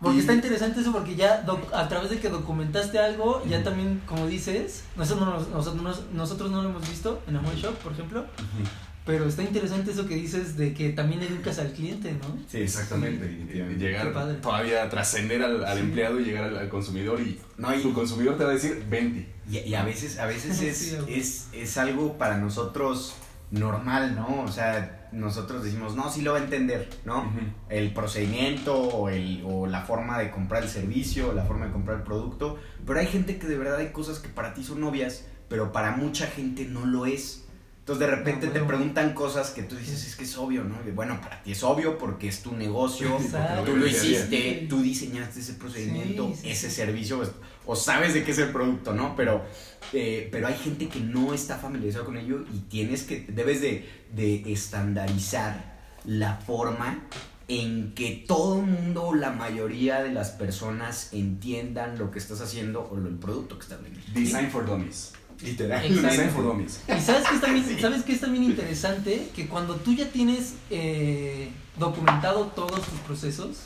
[0.00, 4.00] Porque Y- está interesante eso porque ya a través de que documentaste algo, ya también,
[4.06, 7.92] como dices, nosotros no, nosotros, no- nosotros no lo hemos visto en Amor Shop, por
[7.92, 8.68] ejemplo, Ujú.
[9.04, 12.36] Pero está interesante eso que dices de que también educas al cliente, ¿no?
[12.48, 13.26] Sí, Exactamente.
[13.28, 15.84] sí, y- llegar todavía trascender al, al Sí.
[15.84, 18.84] empleado y llegar al, al consumidor y No, y- tu consumidor te va a decir
[18.88, 19.28] 20.
[19.50, 23.14] Y, y a veces, a veces es, Sí, es, es algo para nosotros
[23.50, 24.42] normal, ¿no?
[24.44, 27.30] O sea, nosotros decimos, no, sí lo va a entender, ¿no?
[27.68, 31.72] El procedimiento o, el, o la forma de comprar el servicio, o la forma de
[31.72, 32.58] comprar el producto.
[32.86, 35.96] Pero hay gente que de verdad hay cosas que para ti son obvias, pero para
[35.96, 37.44] mucha gente no lo es.
[37.82, 40.76] Entonces de repente No, te preguntan cosas que tú dices, es que es obvio, ¿no?
[40.86, 43.64] Y bueno, para ti es obvio porque es tu negocio, Exacto.
[43.64, 46.76] tú lo sí, hiciste, tú diseñaste ese procedimiento, Sí, sí, ese sí.
[46.76, 47.32] servicio, pues,
[47.66, 49.16] o sabes de qué es el producto, ¿no?
[49.16, 49.44] Pero,
[49.92, 53.88] eh, pero hay gente que no está familiarizada con ello y tienes que, debes de,
[54.14, 55.72] de estandarizar
[56.04, 57.00] la forma
[57.48, 62.40] en que todo el mundo o la mayoría de las personas entiendan lo que estás
[62.40, 64.12] haciendo o el producto que estás vendiendo.
[64.18, 65.12] Design for Dummies.
[65.42, 65.84] Literal.
[65.84, 66.08] Exacto.
[66.10, 66.80] Design for Dummies.
[66.88, 70.54] Y sabes que es también, sabes que es también interesante que cuando tú ya tienes
[70.70, 73.62] eh, documentado todos tus procesos,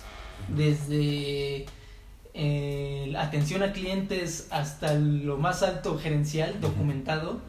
[0.48, 1.66] desde
[2.34, 7.40] eh, atención a clientes hasta lo más alto gerencial documentado,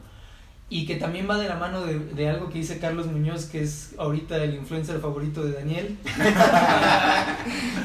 [0.70, 3.62] y que también va de la mano de, de algo que dice Carlos Muñoz, que
[3.64, 5.98] es ahorita el influencer favorito de Daniel.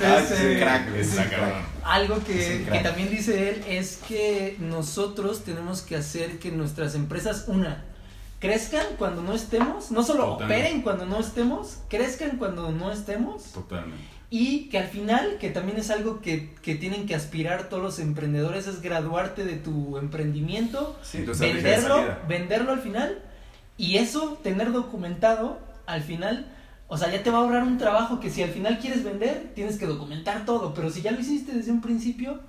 [0.04, 1.64] Ah, Es, eh, crack, Es crack.
[1.84, 6.94] algo Es que, que también dice él es que nosotros tenemos que hacer que nuestras
[6.96, 7.84] empresas, una,
[8.40, 10.44] crezcan cuando no estemos, no solo Totalmente.
[10.64, 14.02] operen cuando no estemos, crezcan cuando no estemos, Totalmente.
[14.34, 17.98] Y que al final, que también es algo que, que tienen que aspirar todos los
[17.98, 20.98] emprendedores, es graduarte de tu emprendimiento,
[21.34, 21.96] Sí, venderlo,
[22.28, 23.18] venderlo al final,
[23.76, 26.46] y eso, tener documentado al final,
[26.88, 29.52] o sea, ya te va a ahorrar un trabajo que si al final quieres vender,
[29.54, 32.40] tienes que documentar todo, pero si ya lo hiciste desde un principio,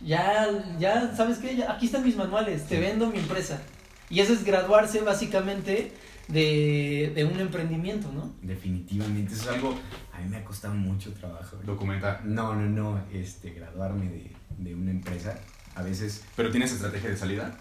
[0.00, 0.46] ya,
[0.78, 1.40] ya, ¿sabes?
[1.56, 3.60] Ya- aquí están mis manuales, te vendo mi empresa.
[4.08, 5.92] Y eso es graduarse básicamente
[6.28, 8.32] de, de un emprendimiento, ¿no?
[8.42, 9.78] Definitivamente, eso es algo,
[10.12, 11.56] a mí me ha costado mucho trabajo.
[11.64, 12.24] Documentar.
[12.24, 15.38] No, no, no, este, graduarme de, de una empresa,
[15.74, 17.58] a veces ¿Pero tienes estrategia de salida?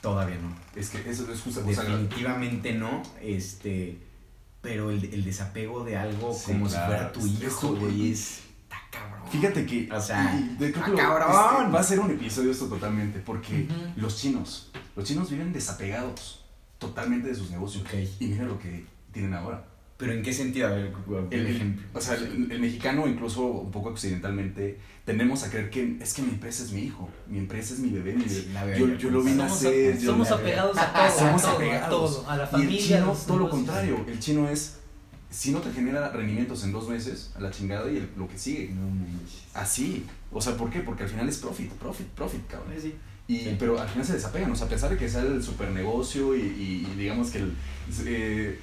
[0.00, 0.54] Todavía no.
[0.78, 1.62] Es que eso es justo.
[1.62, 3.02] Definitivamente no.
[3.22, 3.98] Este.
[4.60, 6.84] Pero el, el desapego de algo Sí, como claro.
[6.84, 8.40] si fuera tu hijo, güey, es.
[8.64, 9.22] Está cabrón.
[9.30, 9.90] Fíjate que.
[9.90, 11.62] O sea, y de- creo ¡ah, que lo- cabrón!
[11.64, 13.18] este, va a ser un episodio esto totalmente.
[13.20, 14.70] Porque los chinos.
[14.94, 16.43] Los chinos viven desapegados
[16.78, 17.84] totalmente de sus negocios.
[17.84, 17.94] Ok.
[18.20, 19.64] Y mira lo que tienen ahora.
[19.96, 20.68] Pero ¿en qué sentido?
[20.70, 20.92] Ver,
[21.30, 21.86] El, ejemplo.
[21.94, 26.22] o sea, el, el mexicano, incluso un poco occidentalmente, tendemos a creer que es que
[26.22, 28.78] mi empresa es mi hijo, mi empresa es mi bebé, mi bebé.
[28.78, 29.96] yo, yo lo vi nacer.
[30.00, 31.84] yo somos apegados a todo, Somos a todo, apegados.
[31.86, 32.76] a todo, a la Y familia.
[32.78, 34.04] el chino, todo lo contrario.
[34.08, 34.78] El chino es,
[35.30, 38.36] si no te genera rendimientos en dos meses, a la chingada y el- lo que
[38.36, 38.70] sigue.
[38.74, 38.88] No.
[39.54, 40.04] Así.
[40.32, 40.80] O sea, ¿por qué?
[40.80, 42.72] Porque al final es profit, profit, profit, cabrón.
[42.82, 42.94] Sí.
[43.26, 43.56] Y, Sí.
[43.58, 46.36] Pero al final se desapegan, o sea, a pesar de que sea el super negocio
[46.36, 47.54] y, y- y digamos que el,
[48.06, 48.58] eh,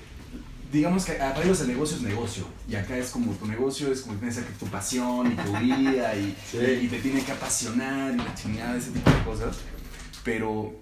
[0.71, 4.01] digamos que para ellos el negocio es negocio y acá es como tu negocio es
[4.01, 6.57] como tiene que tu pasión y tu vida y, Sí.
[6.83, 9.57] y te tiene que apasionar y la chingada, ese tipo de cosas.
[10.23, 10.73] Pero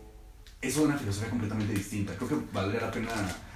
[0.61, 2.13] eso es una filosofía completamente distinta.
[2.17, 3.09] Creo que valdría la pena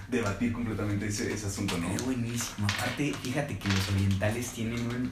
[0.09, 1.89] debatir completamente ese, ese asunto, ¿no?
[1.93, 2.65] Es buenísimo.
[2.77, 5.11] Aparte, fíjate que los orientales tienen un.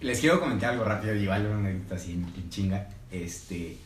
[0.00, 2.88] Les quiero comentar algo rápido, igual una anécdota así en chinga.
[3.10, 3.78] Este.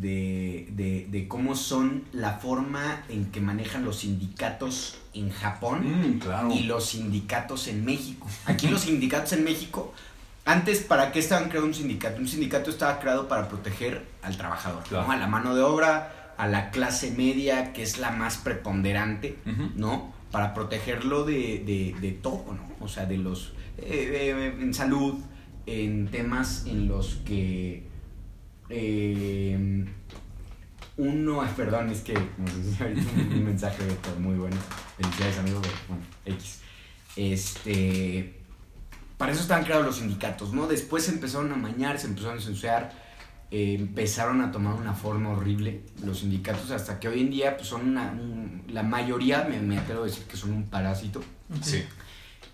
[0.00, 5.80] De, de, de cómo son la forma en que manejan los sindicatos en Japón
[6.16, 6.50] Mm, claro.
[6.52, 8.26] y los sindicatos en México.
[8.44, 9.94] Aquí los sindicatos en México,
[10.44, 12.20] antes, ¿para qué estaban creando un sindicato?
[12.20, 15.06] Un sindicato estaba creado para proteger al trabajador, Claro.
[15.06, 15.12] ¿no?
[15.12, 19.38] a la mano de obra, a la clase media, que es la más preponderante.
[19.76, 20.12] ¿no?
[20.30, 22.84] Para protegerlo de, de, de todo, ¿no?
[22.84, 23.54] O sea, de los...
[23.78, 25.14] eh, eh, en salud,
[25.66, 27.84] en temas en los que...
[28.68, 29.84] eh,
[30.98, 33.82] uno, perdón, es que ahorita un, un mensaje
[34.18, 34.56] muy bueno.
[34.96, 35.60] Felicidades, amigo.
[35.62, 36.60] pero, Bueno, X.
[37.16, 38.40] Este.
[39.18, 40.66] Para eso estaban creados los sindicatos, ¿no?
[40.66, 42.92] Después se empezaron a mañar, se empezaron a censurar,
[43.50, 47.68] eh, empezaron a tomar una forma horrible los sindicatos, hasta que hoy en día pues,
[47.68, 48.10] son una.
[48.12, 51.22] un- la mayoría, me, me atrevo a decir que son un parásito.
[51.62, 51.82] Sí.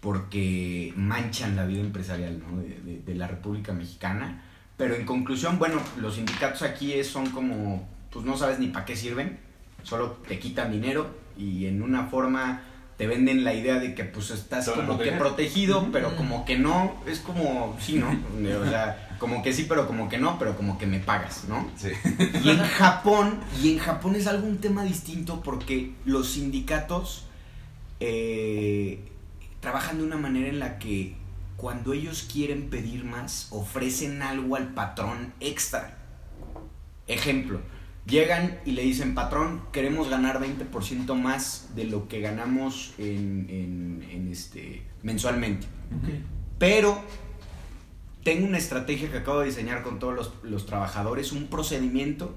[0.01, 2.61] porque manchan la vida empresarial ¿no?
[2.61, 4.42] de, de- de la República Mexicana.
[4.83, 8.97] Pero en conclusión, bueno, los sindicatos aquí son como, pues no sabes ni para qué
[8.97, 9.38] sirven,
[9.85, 11.07] solo te quitan dinero
[11.38, 12.62] y en una forma
[12.97, 17.01] te venden la idea de que pues estás como que protegido, pero como que no,
[17.07, 18.09] es como, sí, ¿no?
[18.61, 21.71] O sea, como que sí, pero como que no, pero como que me pagas, ¿no?
[21.77, 21.90] Sí.
[22.42, 27.27] Y en Japón, y en Japón es algo un tema distinto porque los sindicatos
[28.01, 28.99] eh,
[29.61, 31.22] trabajan de una manera en la que
[31.62, 35.96] cuando ellos quieren pedir más, ofrecen algo al patrón extra.
[37.07, 37.61] Ejemplo,
[38.05, 44.05] llegan y le dicen, patrón, queremos ganar 20% más de lo que ganamos en, en-
[44.11, 45.68] en este, mensualmente.
[46.59, 47.01] Pero
[48.25, 52.35] tengo una estrategia que acabo de diseñar con todos los, los trabajadores, un procedimiento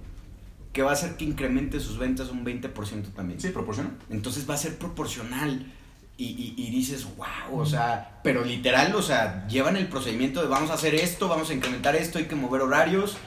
[0.71, 3.39] que va a hacer que incremente sus ventas un 20% también.
[3.41, 3.89] Sí, proporciona.
[4.11, 5.71] Entonces va a ser proporcional.
[6.17, 10.47] Y, y- y dices, wow, o sea, pero literal, o sea, llevan el procedimiento de
[10.47, 13.17] vamos a hacer esto, vamos a incrementar esto, hay que mover horarios,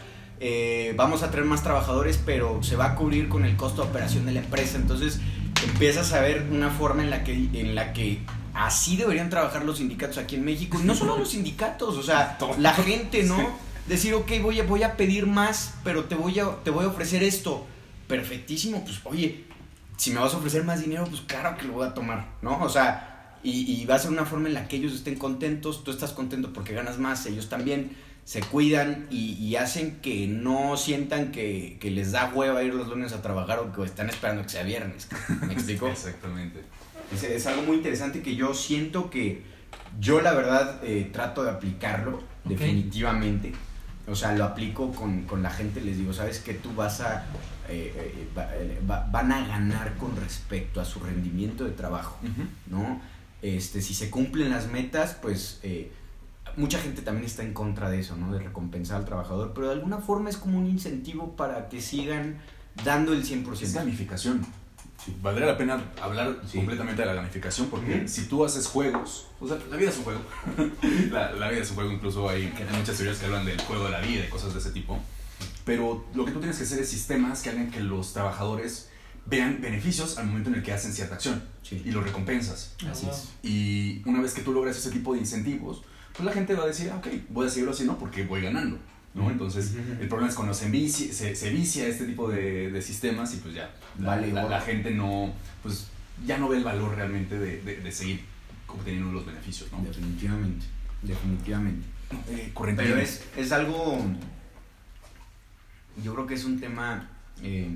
[0.41, 3.91] eh, vamos a traer más trabajadores, pero se va a cubrir con el costo de
[3.91, 4.79] operación de la empresa.
[4.79, 5.21] Entonces
[5.65, 8.21] empiezas a ver una forma en la que, en la que
[8.55, 10.79] así deberían trabajar los sindicatos aquí en México.
[10.81, 13.37] Y no solo los sindicatos, o sea, la gente, ¿no?
[13.87, 16.89] Decir, ok, voy a, voy a pedir más, pero te voy, a, te voy a
[16.89, 17.67] ofrecer esto.
[18.07, 19.45] Perfectísimo, pues oye,
[19.99, 22.59] si me vas a ofrecer más dinero, pues claro que lo voy a tomar, ¿no?
[22.63, 25.85] O sea, y, y va a ser una forma en la que ellos estén contentos,
[25.85, 30.77] tú estás contento porque ganas más, ellos también se cuidan y, y hacen que no
[30.77, 34.43] sientan que, que les da hueva ir los lunes a trabajar o que están esperando
[34.43, 35.09] que sea viernes.
[35.47, 35.89] ¿Me explico?
[35.91, 36.63] Exactamente.
[37.13, 39.43] Es, es algo muy interesante que yo siento que
[39.99, 43.53] yo la verdad eh, trato de aplicarlo definitivamente.
[44.11, 46.55] O sea, lo aplico con, con la gente, les digo, ¿sabes qué?
[46.55, 47.27] Tú vas a...
[47.69, 52.17] eh, eh, va- eh, va- van a ganar con respecto a su rendimiento de trabajo,
[52.67, 53.01] ¿no?
[53.43, 55.93] Este, si se cumplen las metas, pues eh,
[56.57, 58.33] mucha gente también está en contra de eso, ¿no?
[58.33, 62.39] De recompensar al trabajador, pero de alguna forma es como un incentivo para que sigan
[62.85, 63.63] dando el 100%.
[63.63, 64.45] Es gamificación.
[65.23, 66.59] Valdría la pena hablar Sí.
[66.59, 70.05] completamente de la gamificación porque si tú haces juegos, o sea, la vida es un
[70.05, 70.21] juego.
[71.11, 73.91] la, la vida es un juego, incluso hay muchas teorías que hablan del juego de
[73.91, 74.99] la vida y cosas de ese tipo.
[75.65, 78.89] Pero lo que tú tienes que hacer es sistemas que hagan que los trabajadores
[79.27, 81.83] vean beneficios al momento en el que hacen cierta acción Sí.
[81.85, 82.75] y lo recompensas.
[82.91, 83.29] Así es.
[83.43, 85.83] Y una vez que tú logras ese tipo de incentivos,
[86.15, 88.79] pues la gente va a decir, ah, ok, voy a seguirlo haciendo porque voy ganando.
[89.19, 89.31] ¿No?
[89.31, 93.35] Entonces, el problema es cuando se, envicia- se, se vicia este tipo de, de sistemas
[93.35, 95.89] y pues ya, la, Vale, la- gente no, pues
[96.27, 98.21] ya no ve el valor realmente de, de- de seguir
[98.69, 99.83] obteniendo los beneficios, ¿no?
[99.83, 100.65] Definitivamente,
[101.03, 101.87] definitivamente.
[102.31, 104.03] Eh, Pero es, es algo,
[106.03, 107.09] yo creo que es un tema
[107.43, 107.71] eh,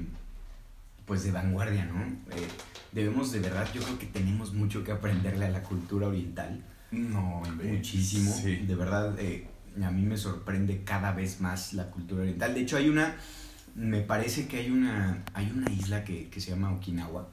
[1.06, 2.00] pues de vanguardia, ¿no?
[2.34, 2.46] Eh,
[2.92, 6.62] debemos de verdad, yo creo que tenemos mucho que aprenderle a la cultura oriental.
[6.90, 8.34] No, muchísimo.
[8.44, 9.46] De verdad, eh,
[9.82, 12.54] a mí me sorprende cada vez más la cultura oriental.
[12.54, 13.16] De hecho, hay una,
[13.74, 17.28] me parece que hay una, hay una isla que, que se llama Okinawa.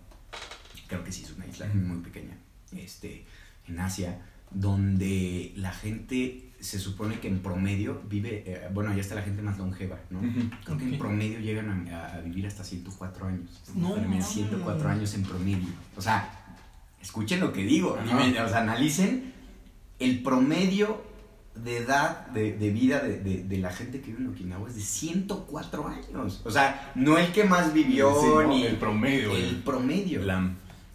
[0.87, 2.37] Creo que sí es una isla muy pequeña.
[2.71, 3.25] Este,
[3.67, 4.21] en Asia,
[4.51, 9.41] donde la gente se supone que en promedio vive, eh, bueno, allá está la gente
[9.41, 10.19] más longeva, ¿no?
[10.65, 13.61] Creo que en promedio llegan a, vivir hasta 104 años.
[13.75, 15.69] No, 104 años en promedio.
[15.95, 16.29] O sea,
[17.01, 19.33] escuchen lo que digo, o sea, analicen
[19.99, 21.08] el promedio
[21.63, 26.41] de edad de, vida de, la gente que vive en Okinawa es de 104 años.
[26.45, 29.35] O sea, no el que más vivió, ni el promedio.
[29.35, 30.21] El, promedio.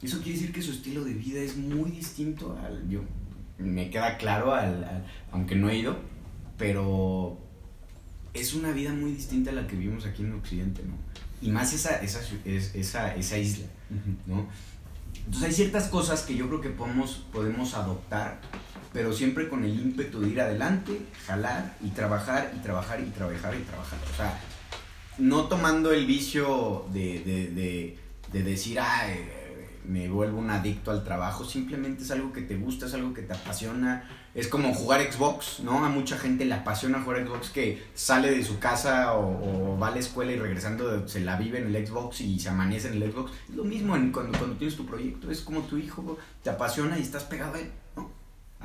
[0.03, 2.89] Eso quiere decir que su estilo de vida es muy distinto al...
[2.89, 3.01] Yo,
[3.59, 5.97] me queda claro, al, aunque no he ido,
[6.59, 7.39] pero
[8.35, 10.95] es una vida muy distinta a la que vivimos aquí en Occidente, ¿no?
[11.41, 13.67] Y más esa, esa, esa, esa isla,
[14.27, 14.47] ¿no?
[15.27, 18.41] Entonces hay ciertas cosas que yo creo que podemos, podemos adoptar,
[18.95, 23.55] pero siempre con el ímpetu de ir adelante, jalar y trabajar y trabajar y trabajar
[23.55, 23.99] y trabajar.
[24.11, 24.41] O sea,
[25.19, 27.99] no tomando el vicio de, de, de,
[28.33, 29.09] de decir, ah,
[29.85, 33.23] me vuelvo un adicto al trabajo, simplemente es algo que te gusta, es algo que
[33.23, 34.09] te apasiona.
[34.33, 35.85] Es como jugar Xbox, ¿no?
[35.85, 39.91] A mucha gente le apasiona jugar Xbox que sale de su casa o, va a
[39.91, 43.13] la escuela y regresando se la vive en el Xbox y se amanece en el
[43.13, 43.33] Xbox.
[43.49, 47.03] Es lo mismo cuando, cuando tienes tu proyecto, es como tu hijo te apasiona y
[47.03, 47.71] estás pegado a él.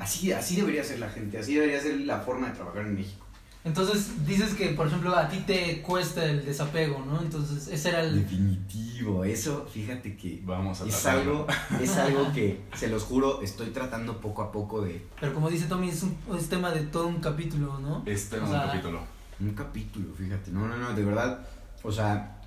[0.00, 3.26] Así, así debería ser la gente, así debería ser la forma de trabajar en México.
[3.62, 7.20] Entonces dices que, por ejemplo, a ti te cuesta el desapego, ¿no?
[7.20, 8.22] Entonces ese era el...
[8.22, 11.46] Definitivo, eso, fíjate que Vamos a es algo,
[11.78, 15.06] es algo que, se los juro, estoy tratando poco a poco de...
[15.20, 18.02] Pero como dice Tommy, es, un, es tema de todo un capítulo, ¿no?
[18.06, 19.00] Es tema de un capítulo.
[19.38, 20.50] Un capítulo, fíjate.
[20.50, 21.46] No, no, no, de verdad,
[21.82, 22.40] o sea,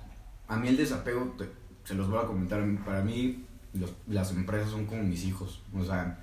[0.48, 1.36] a mí el desapego,
[1.84, 3.44] se los voy a comentar, para mí
[4.08, 6.18] las empresas son como mis hijos, o sea,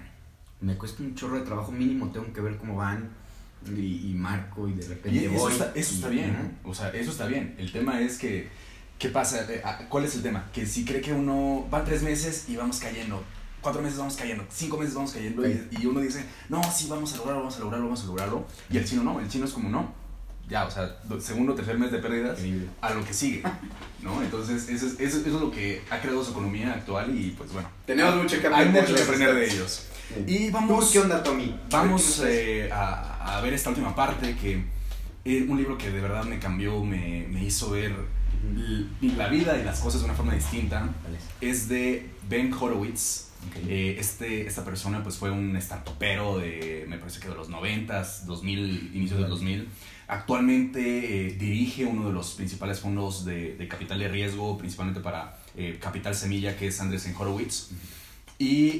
[0.61, 3.09] me cuesta un chorro de trabajo mínimo, tengo que ver cómo van
[3.67, 7.55] y, marco y de repente eso Está, eso está bien, o sea, eso está bien.
[7.57, 8.49] El tema es que,
[8.97, 9.45] ¿qué pasa?
[9.51, 10.49] Eh, ah, ¿Cuál es el tema?
[10.53, 13.23] Que si cree que uno va tres meses y vamos cayendo,
[13.61, 17.17] cuatro meses vamos cayendo, cinco meses vamos cayendo y, uno dice, no, sí, vamos a
[17.17, 18.45] lograrlo, vamos a lograrlo, vamos a lograrlo.
[18.69, 20.01] Y el chino no, el chino es como no.
[20.49, 22.37] Ya, o sea, segundo, tercer mes de pérdidas
[22.81, 23.41] a lo que sigue,
[24.01, 24.21] ¿no?
[24.21, 27.69] Entonces, eso es, eso, es lo que ha creado su economía actual y pues bueno.
[27.85, 29.87] Tenemos mucho que aprender, hay mucho que aprender de ellos.
[30.27, 30.91] Y vamos.
[30.91, 31.55] ¿Qué onda, Tommy?
[31.69, 34.63] Vamos eh, a, a, ver esta última parte que
[35.23, 37.93] es un libro que de verdad me cambió, me, me hizo ver
[39.01, 40.89] la vida y las cosas de una forma distinta.
[41.39, 43.29] Es de Ben Horowitz.
[43.67, 48.05] Eh, este, esta persona pues fue un startupero de, me parece que de los 90,
[48.25, 49.67] 2000, inicios del 2000.
[50.07, 55.37] Actualmente eh, dirige uno de los principales fondos de, de capital de riesgo, principalmente para
[55.79, 57.69] Capital Semilla, que es Andresen Horowitz.
[58.39, 58.79] Y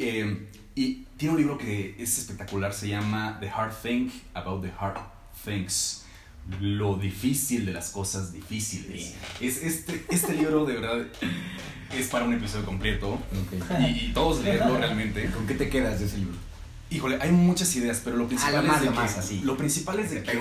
[0.76, 5.00] y tiene un libro que es espectacular, se llama The Hard Thing About the Hard
[5.44, 6.04] Things.
[6.60, 9.14] Lo difícil de las cosas difíciles.
[9.40, 11.06] Es este, este libro de verdad
[11.94, 13.20] es para un episodio completo.
[13.88, 15.30] Y, todos leerlo realmente.
[15.30, 16.36] ¿Con qué te quedas de ese libro?
[16.90, 19.42] Híjole, hay muchas ideas, pero lo principal es de que, así.
[19.42, 20.40] Lo principal es de que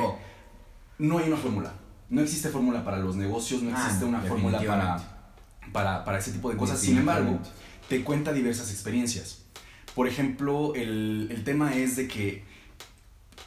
[0.99, 1.75] no hay una fórmula.
[2.09, 5.29] No existe fórmula para los negocios, no ah, existe una fórmula para,
[5.73, 6.81] para, para, ese tipo de cosas.
[6.81, 7.39] Sin embargo,
[7.89, 9.40] te cuenta diversas experiencias.
[9.95, 12.45] Por ejemplo, el, el tema es de que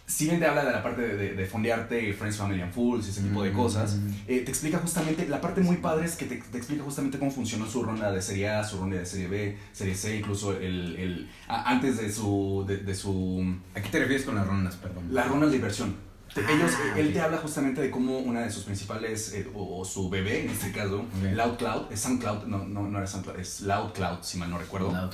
[0.06, 3.10] si bien te habla de la parte de, de, fondearte Friends, Family and Fools y
[3.10, 3.56] ese tipo de mm.
[3.56, 7.17] cosas, eh, te explica justamente, la parte muy padre es que te, te, explica justamente
[7.17, 10.56] cómo funcionó su ronda de Serie A, su ronda de Serie B, Serie C, incluso
[10.56, 13.56] el, el antes de su, de, de, su...
[13.75, 15.06] ¿A qué te refieres con las rondas, perdón?
[15.10, 15.95] Las rondas de inversión.
[16.36, 20.10] Ellos, ah, él te habla justamente de cómo una de sus principales, eh, o, su
[20.10, 23.91] bebé en este caso, Loud Cloud, es SoundCloud, no, no, no era SoundCloud, es Loud
[23.91, 25.10] Cloud, si mal no recuerdo.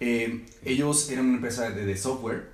[0.00, 2.50] Eh, ellos eran una empresa de, de software.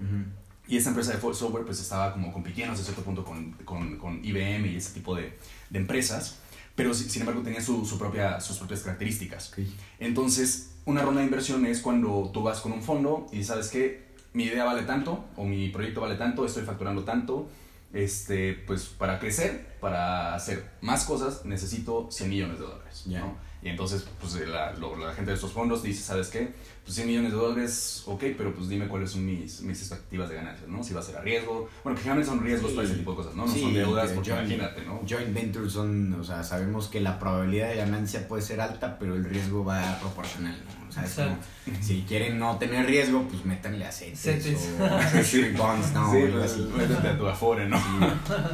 [0.68, 4.24] Y esa empresa de software pues estaba como compitiendo hasta cierto punto con, con, con
[4.24, 5.36] IBM y ese tipo de,
[5.68, 6.38] de empresas,
[6.76, 9.52] pero sin embargo tenía su, su propia, sus propias características.
[9.98, 14.10] Entonces, una ronda de inversión es cuando tú vas con un fondo y sabes que
[14.32, 17.48] mi idea vale tanto o mi proyecto vale tanto, estoy facturando tanto,
[17.92, 23.04] este, pues para crecer, para hacer más cosas, necesito 100 millones de dólares.
[23.06, 23.36] ¿no?
[23.62, 26.54] Y entonces, pues la, la, gente de estos fondos dice, ¿sabes qué?
[26.82, 30.36] Pues 100 millones de dólares, ok, pero pues dime cuáles son mis, mis expectativas de
[30.36, 30.82] ganancias, ¿no?
[30.82, 31.68] Si va a ser a riesgo.
[31.84, 33.44] Bueno, que generalmente son riesgos para ese tipo de cosas, ¿no?
[33.44, 35.02] No son deudas, porque imagínate, ¿no?
[35.06, 39.14] Joint ventures son, o sea, sabemos que la probabilidad de ganancia puede ser alta, pero
[39.14, 40.88] el riesgo va proporcional, ¿no?
[40.88, 41.36] O sea, es como,
[41.82, 47.08] si quieren no tener riesgo, pues métanle a CETES o bonds, no, sí, pues, métete
[47.08, 47.78] a tu afore, ¿no?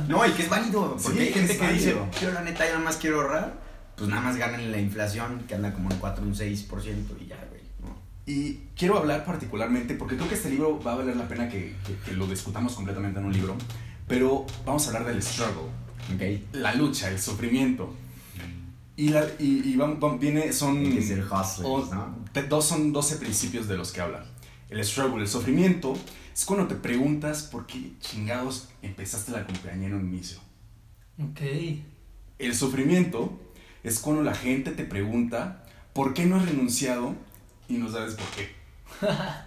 [0.09, 2.97] No, y que es válido, porque hay gente que dice, yo la neta, nada más
[2.97, 3.66] quiero ahorrar
[3.97, 7.37] pues nada más ganan la inflación, que anda como en 4, un 6% y ya,
[7.51, 7.63] güey.
[7.83, 7.97] ¿no?
[8.27, 11.75] Y quiero hablar particularmente, porque creo que este libro va a valer la pena que,
[11.87, 13.57] que- que lo discutamos completamente en un libro,
[14.07, 15.71] pero vamos a hablar del struggle,
[16.15, 16.43] Ok.
[16.53, 17.95] la lucha, el sufrimiento.
[18.99, 19.79] Y, la, y, y
[20.19, 20.79] viene, son...
[20.87, 22.25] Hustlers, o- ¿no?
[22.33, 24.25] te- dos, son 12 principios de los que habla.
[24.71, 25.95] El struggle, el sufrimiento,
[26.35, 30.39] es cuando te preguntas por qué chingados empezaste la compañía en un inicio.
[31.23, 31.41] Ok.
[32.39, 33.39] El sufrimiento
[33.87, 35.65] es cuando la gente te pregunta
[35.95, 37.15] por qué no has renunciado
[37.69, 38.51] y no sabes por qué.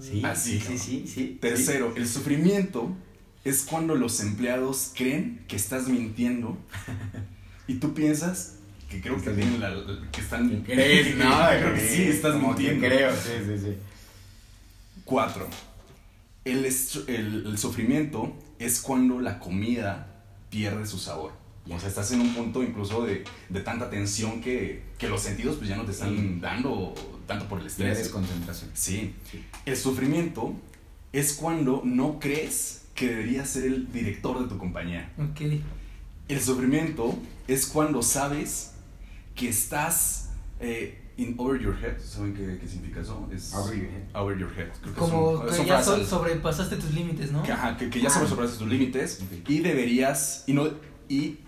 [0.00, 1.38] Sí, Así, sí, sí, sí, sí.
[1.40, 2.90] Tercero, el sufrimiento
[3.44, 6.58] es cuando los empleados creen que estás mintiendo
[7.68, 8.56] y tú piensas
[8.90, 9.76] que creo que, tienen la-
[10.10, 10.50] que están.
[10.50, 12.84] No, creo que sí, estás mintiendo.
[12.84, 13.76] creo, sí, sí, sí.
[15.04, 15.48] Cuatro,
[16.44, 20.08] el, el sufrimiento es cuando la comida
[20.50, 21.32] pierde su sabor.
[21.68, 25.56] O sea, estás en un punto incluso de, de tanta tensión que, que los sentidos
[25.56, 26.38] pues ya no te están Sí.
[26.40, 26.94] dando
[27.26, 28.06] tanto por el Estrés, estrés.
[28.06, 28.70] desconcentración.
[28.74, 29.14] Sí.
[29.30, 29.44] Sí.
[29.64, 30.54] El sufrimiento
[31.12, 35.12] es cuando no crees que deberías ser el director de tu compañía.
[35.18, 35.40] Ok.
[36.28, 38.72] El sufrimiento es cuando sabes
[39.34, 41.98] que estás eh, in over your head.
[42.00, 43.28] ¿Saben qué, qué significa eso?
[43.32, 44.02] Es Over your head.
[44.14, 44.68] Over your head.
[44.80, 46.08] Creo que Como son- que son ya frases.
[46.08, 47.42] sobrepasaste tus límites, ¿no?
[47.42, 49.50] Que, ajá, que, que ya sobre sobrepasaste tus límites Ok.
[49.50, 50.68] y deberías y no
[51.08, 51.38] y,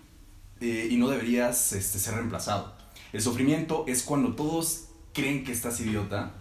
[0.60, 2.74] eh, y no deberías este, ser reemplazado.
[3.12, 4.84] El sufrimiento es cuando todos
[5.14, 6.32] creen que estás idiota,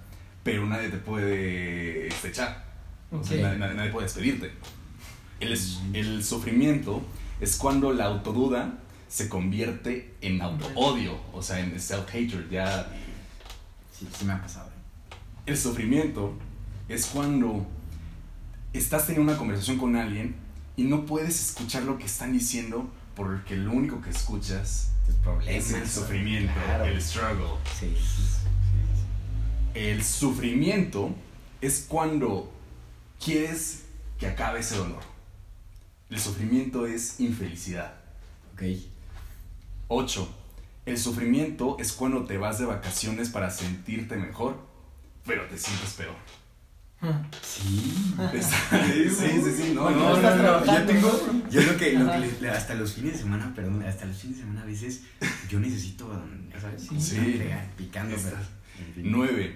[0.44, 2.66] pero nadie te puede este, echar.
[3.12, 3.58] O sea, Ok.
[3.58, 4.52] nadie, puede despedirte.
[5.40, 5.96] El, Mm.
[5.96, 7.02] el sufrimiento
[7.40, 12.50] es cuando la autoduda se convierte en auto-odio, o sea, en self-hatred.
[12.50, 12.92] Ya
[13.98, 14.70] Sí, sí me ha pasado.
[15.46, 16.34] el sufrimiento
[16.90, 17.66] es cuando
[18.74, 20.36] estás teniendo una conversación con alguien
[20.76, 24.92] y no puedes escuchar lo que están diciendo porque lo único que escuchas
[25.48, 26.86] es el sufrimiento, Claro.
[26.86, 27.48] el struggle.
[27.80, 27.94] Sí,
[29.74, 31.14] El sufrimiento
[31.60, 32.54] es cuando
[33.24, 33.86] quieres
[34.20, 35.02] que acabe ese dolor.
[36.12, 37.94] El sufrimiento es infelicidad.
[38.54, 38.62] Ok.
[39.88, 40.30] 8.
[40.86, 44.58] El sufrimiento es cuando te vas de vacaciones para sentirte mejor,
[45.26, 46.16] pero te sientes peor.
[47.02, 47.22] Ah.
[47.42, 48.14] Sí.
[48.42, 52.94] sí, sí, sí, no, no, no Yo tengo, yo lo que, lo que hasta los
[52.94, 55.04] fines de semana, perdón, hasta los fines de semana a veces
[55.50, 56.10] yo necesito,
[56.60, 56.88] ¿sabes?
[57.00, 57.42] Sí.
[57.78, 58.16] Picando.
[58.96, 59.56] 9.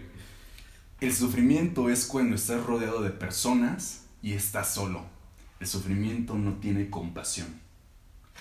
[1.02, 5.04] El sufrimiento es cuando estás rodeado de personas y estás solo.
[5.60, 7.48] El sufrimiento no tiene compasión.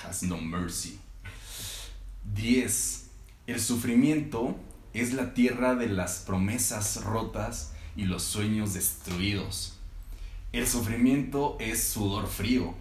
[0.05, 0.99] Has no mercy.
[2.35, 3.07] 10.
[3.47, 4.57] El sufrimiento
[4.93, 9.75] es la tierra de las promesas rotas y los sueños destruidos.
[10.53, 12.75] El sufrimiento es sudor frío.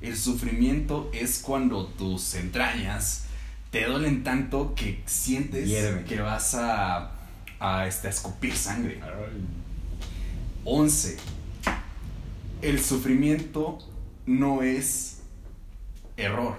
[0.00, 3.26] El sufrimiento es cuando tus entrañas
[3.70, 5.70] te duelen tanto que sientes
[6.08, 7.12] que vas a,
[7.60, 9.00] a, este, a escupir sangre.
[10.64, 11.16] 11.
[12.60, 13.78] El sufrimiento
[14.26, 15.18] no es
[16.16, 16.56] error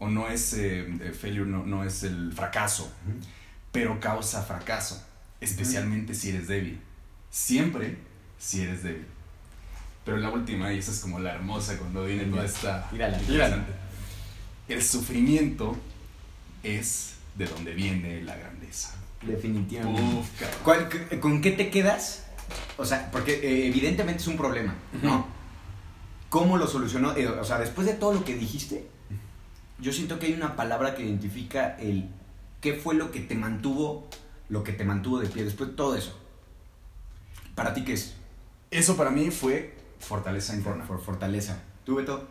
[0.00, 2.92] o no es eh, failure, no, no es el fracaso,
[3.70, 5.06] pero causa fracaso,
[5.40, 6.80] especialmente si eres débil.
[7.30, 7.96] Siempre
[8.38, 9.06] si eres débil.
[10.04, 12.88] Pero la última, y esa es como la hermosa cuando viene toda esta...
[14.68, 15.76] El sufrimiento
[16.62, 18.94] es de donde viene la grandeza.
[19.22, 20.00] Definitivamente.
[20.00, 20.58] Uf, cabrón.
[20.64, 22.24] ¿Cuál- qué- ¿Con qué te quedas?
[22.78, 25.26] O sea, porque eh, evidentemente es un problema, ¿no?
[26.30, 27.14] ¿Cómo lo solucionó?
[27.16, 28.86] Eh, o sea, después de todo lo que dijiste,
[29.78, 32.08] yo siento que hay una palabra que identifica el
[32.60, 34.08] qué fue lo que te mantuvo,
[34.48, 36.18] lo que te mantuvo de pie después de todo eso.
[37.54, 38.14] ¿Para ti qué es?
[38.70, 40.86] Eso para mí fue fortaleza interna.
[40.86, 41.62] Por fortaleza.
[41.84, 42.26] ¿Tú, Beto?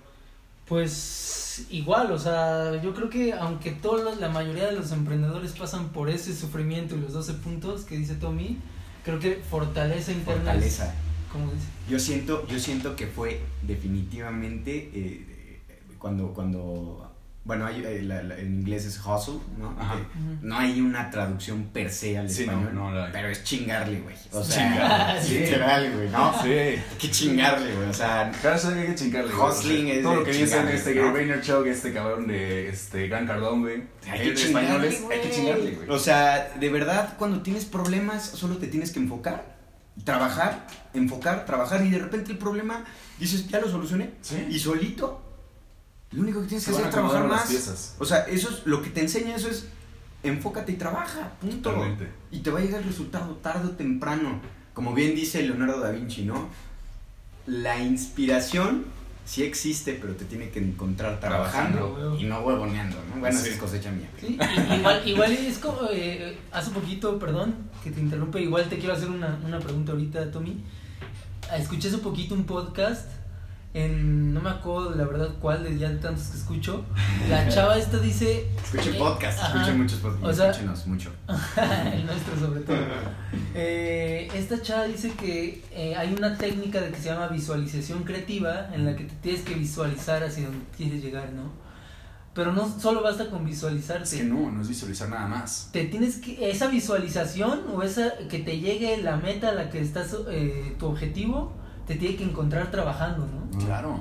[0.67, 5.89] Pues igual, o sea, yo creo que aunque todos, la mayoría de los emprendedores pasan
[5.89, 8.57] por ese sufrimiento y los 12 puntos que dice Tommy,
[9.03, 10.93] creo que fortaleza interna es, Fortaleza.
[11.31, 11.65] como dice.
[11.89, 15.61] Yo siento, yo siento que fue definitivamente eh,
[15.97, 17.08] cuando, cuando,
[17.45, 19.75] bueno, hay, eh, la- la- en inglés es hustle, ¿no?
[19.79, 19.95] Ajá.
[20.41, 23.11] No hay una traducción per se al Sí, español, no la hay.
[23.11, 24.15] pero es chingarle, güey.
[24.31, 25.39] O sea, Chingarle, sí.
[25.39, 26.33] literal, güey, ¿no?
[26.43, 26.49] Sí.
[26.49, 29.33] Hay que chingarle, güey, o sea, Claro, eso hay que chingarle.
[29.33, 31.11] Hustling es Todo lo que dice en este ¿no?
[31.13, 33.83] Vaynerchuk, este cabrón de este Gran Cardón, güey.
[34.11, 35.89] hay que chingarle, hay que chingarle, güey.
[35.89, 39.57] O sea, de verdad, cuando tienes problemas, solo te tienes que enfocar,
[40.03, 42.85] trabajar, enfocar, trabajar, y de repente el problema,
[43.17, 44.45] dices, ya lo solucioné, Sí.
[44.49, 45.25] y solito,
[46.19, 47.95] lo único que tienes que hacer es trabajar más.
[47.99, 49.67] O sea, eso es lo que te enseña, eso es
[50.23, 51.71] enfócate y trabaja, punto.
[51.71, 52.07] Totalmente.
[52.31, 54.39] Y te va a llegar el resultado tarde o temprano.
[54.73, 56.49] Como bien dice Leonardo da Vinci, ¿no?
[57.47, 58.85] La inspiración
[59.25, 62.19] sí existe, pero te tiene que encontrar trabajando, Trabajando.
[62.19, 63.19] y no huevoneando, ¿no?
[63.21, 63.49] Bueno, Sí.
[63.49, 64.09] es cosecha mía.
[64.19, 64.37] Sí,
[64.77, 69.09] igual, igual es como, eh, hace poquito, perdón, que te interrumpe, igual te quiero hacer
[69.09, 70.57] una, una pregunta ahorita, Tommy.
[71.57, 73.07] Escuché hace poquito un podcast,
[73.73, 76.85] en, no me acuerdo la verdad cuál, de ya tantos que escucho.
[77.29, 78.47] La chava esta dice...
[78.63, 81.11] Escuchen eh, podcast, ajá, escuchen muchos podcasts, escúchenos mucho.
[81.93, 82.77] el nuestro sobre todo.
[83.53, 88.73] Eh, esta chava dice que eh, hay una técnica de que se llama visualización creativa
[88.73, 91.51] en la que te tienes que visualizar hacia donde quieres llegar, ¿no?
[92.33, 94.03] Pero no solo basta con visualizarte.
[94.03, 95.69] Es que no, no es visualizar nada más.
[95.71, 99.79] te tienes que esa visualización o esa que te llegue la meta a la que
[99.81, 101.58] estás eh, tu objetivo
[101.89, 103.99] te tiene que encontrar trabajando no Claro.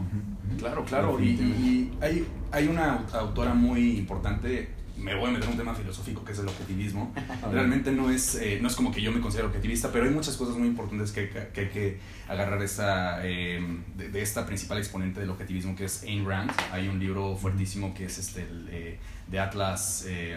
[0.58, 1.18] Claro, claro.
[1.20, 4.68] Y, y hay, hay una autora muy importante.
[4.94, 7.14] Me voy a meter en un tema filosófico que es el objetivismo.
[7.50, 10.36] Realmente no es, eh, no es como que yo me considero objetivista, pero hay muchas
[10.36, 13.58] cosas muy importantes que, que hay que agarrar esta, eh,
[13.96, 16.52] de, de esta principal exponente del objetivismo que es Ayn Rand.
[16.72, 20.36] Hay un libro fuertísimo que es este, el, eh, de Atlas, eh,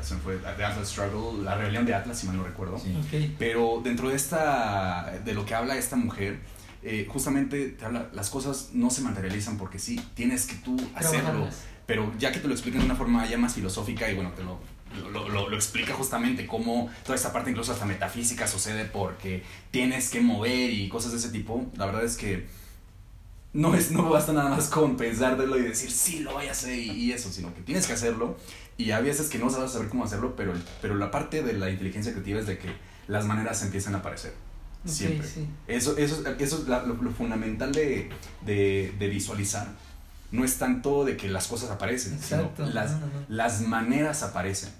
[0.00, 2.78] se me fue, de Atlas Struggle, la rebelión de Atlas, si mal no recuerdo.
[2.78, 2.94] Sí.
[2.96, 3.34] Ok.
[3.38, 6.38] Pero dentro de esta, de lo que habla esta mujer,
[6.82, 11.30] eh, justamente te habla, las cosas no se materializan porque sí, tienes que tú hacerlo.
[11.86, 14.42] Pero ya que te lo explican de una forma ya más filosófica y bueno, te
[14.44, 14.58] lo,
[15.10, 20.08] lo, lo- lo explica justamente cómo toda esta parte incluso hasta metafísica sucede porque tienes
[20.10, 22.46] que mover y cosas de ese tipo, la verdad es que
[23.52, 26.78] no, es, no basta nada más con pensártelo y decir sí, lo voy a hacer
[26.78, 28.36] y, y eso, sino que tienes que hacerlo
[28.78, 31.68] y a veces que no sabes saber cómo hacerlo, pero, pero la parte de la
[31.70, 32.68] inteligencia creativa es de que
[33.08, 34.32] las maneras empiezan a aparecer.
[34.84, 35.26] Siempre.
[35.26, 35.46] sí.
[35.68, 38.10] Eso, eso, eso es la- lo, lo fundamental de,
[38.46, 39.66] de, de visualizar.
[40.32, 43.12] No es tanto de que las cosas aparecen, Exacto, sino las, no, no, no.
[43.28, 44.70] las maneras aparecen.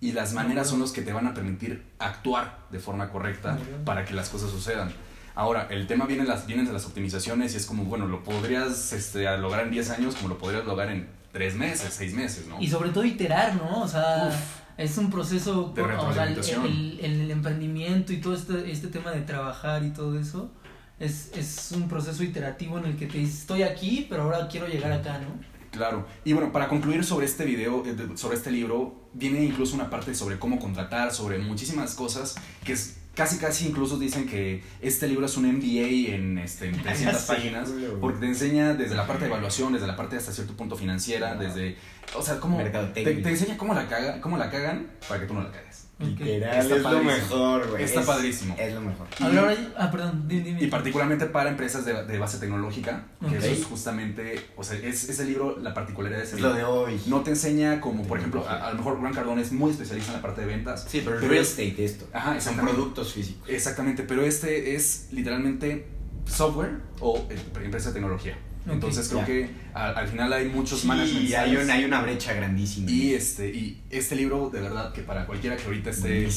[0.00, 4.04] Y las maneras son los que te van a permitir actuar de forma correcta para
[4.04, 4.92] que las cosas sucedan.
[5.34, 8.92] Ahora, el tema viene, las, viene de las optimizaciones y es como, bueno, lo podrías
[8.92, 12.60] este, lograr en 10 años como lo podrías lograr en 3 meses, 6 meses, ¿no?
[12.60, 14.34] y sobre todo iterar no o sea Uf.
[14.76, 19.10] Es un proceso De o sea, el, el- el emprendimiento y todo este, este tema
[19.12, 20.50] de trabajar y todo eso
[20.98, 24.66] es, es un proceso iterativo en el que te dices estoy aquí pero ahora quiero
[24.68, 26.06] llegar acá no Claro.
[26.24, 30.14] Y bueno, para concluir sobre este video, eh, sobre este libro, viene incluso una parte
[30.14, 35.26] sobre cómo contratar, sobre muchísimas cosas que es casi casi incluso dicen que este libro
[35.26, 39.24] es un MBA en, este, en 300 Sí, páginas porque te enseña desde la parte
[39.24, 41.76] de evaluación, desde la parte hasta cierto punto financiera, desde
[42.16, 45.34] o sea, cómo te, te enseña cómo la caga, cómo la cagan para que tú
[45.34, 45.83] no la cagues.
[45.98, 47.84] Literal, Está es lo mejor, güey.
[47.84, 48.56] Está Es- padrísimo.
[48.58, 49.06] Es lo mejor.
[49.20, 50.62] Ahora, ah, perdón, dime, dime.
[50.64, 55.08] Y particularmente para empresas de, de base tecnológica, que eso es justamente, o sea, es,
[55.08, 56.50] ese libro, la particularidad de ese Es libro.
[56.52, 57.00] lo de hoy.
[57.06, 60.10] No te enseña como, por ejemplo, a, a lo mejor Gran Cardón es muy especialista
[60.10, 60.84] en la parte de ventas.
[60.88, 62.06] Sí, pero es Pero real es- estate esto.
[62.12, 63.48] Ajá, Son productos físicos.
[63.48, 65.86] Exactamente, pero este es literalmente
[66.26, 68.36] software o eh, empresa de tecnología.
[68.66, 69.26] Entonces creo ya.
[69.26, 71.64] que al final hay muchos Sí, management hay, styles.
[71.64, 72.90] una, hay una brecha grandísima.
[72.90, 76.28] y este y este libro de verdad que para cualquiera que ahorita esté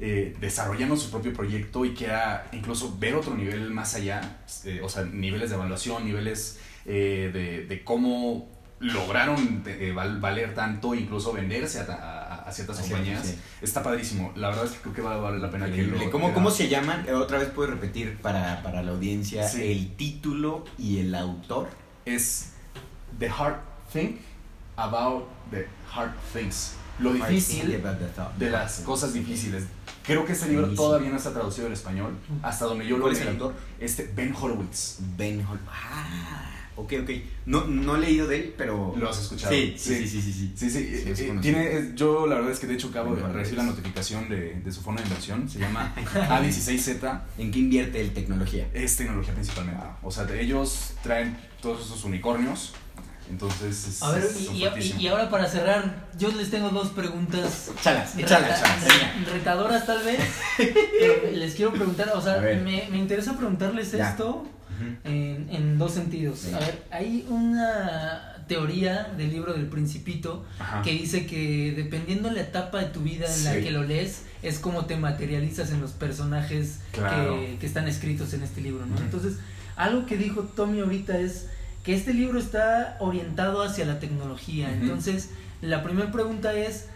[0.00, 4.88] eh, desarrollando su propio proyecto y quiera incluso ver otro nivel más allá, eh, o
[4.88, 8.50] sea, niveles de evaluación, niveles eh, de, de cómo
[8.80, 13.26] lograron eh, val- valer tanto, incluso venderse a, a- a ciertas A compañías.
[13.26, 13.38] sí.
[13.62, 14.32] Está padrísimo.
[14.36, 16.34] La verdad es que creo que va a valer la pena que lo ¿Cómo, que
[16.34, 17.04] ¿Cómo se llaman?
[17.08, 19.62] Eh, Otra vez puedes repetir para, para la audiencia Sí.
[19.70, 21.68] el título y el autor.
[22.04, 22.52] Es
[23.18, 23.60] The Hard
[23.92, 24.16] Thing
[24.76, 26.72] About the Hard Things.
[26.98, 27.80] Lo difícil
[28.38, 29.64] de las cosas difíciles.
[30.04, 32.12] Creo que este libro todavía no está traducido al español.
[32.42, 33.54] Hasta donde yo lo ¿Cuál es el autor?
[33.78, 34.96] Este Ben Horowitz.
[35.16, 35.60] Ben Hol.
[35.70, 37.10] Ah, ok, ok.
[37.46, 38.94] No, no he leído de él, pero.
[38.96, 39.52] ¿Lo has escuchado?
[39.52, 40.22] Sí, sí, sí, sí.
[40.22, 40.52] sí, sí.
[40.56, 40.78] Sí, sí, Sí,
[41.10, 44.28] eh, eh, tiene, yo la verdad es que de hecho acabo de recibir la notificación
[44.28, 48.66] de, de su fondo de inversión, se llama A16Z, ¿En qué invierte el tecnología?
[48.72, 49.82] es tecnología principalmente.
[50.02, 52.72] O sea, de ellos traen todos esos unicornios,
[53.30, 58.14] entonces es, A ver, es- y, ahora para cerrar, yo les tengo dos preguntas Échalas,
[58.16, 58.62] reta- échalas.
[58.84, 60.18] re- retadoras tal vez.
[60.56, 64.10] pero les quiero preguntar, o sea, me, me interesa preguntarles Ya.
[64.10, 64.46] esto
[65.04, 66.46] En, en dos sentidos.
[66.54, 70.82] A ver, hay una teoría del libro del Principito Ajá.
[70.82, 74.58] que dice que dependiendo la etapa de tu vida en la que lo lees, es
[74.58, 77.38] como te materializas en los personajes Claro.
[77.40, 78.96] que, que están escritos en este libro, ¿no?
[78.98, 79.34] Entonces,
[79.76, 81.46] algo que dijo Tommy ahorita es
[81.84, 84.72] que este libro está orientado hacia la tecnología.
[84.72, 85.30] Entonces,
[85.62, 86.86] la primera pregunta es,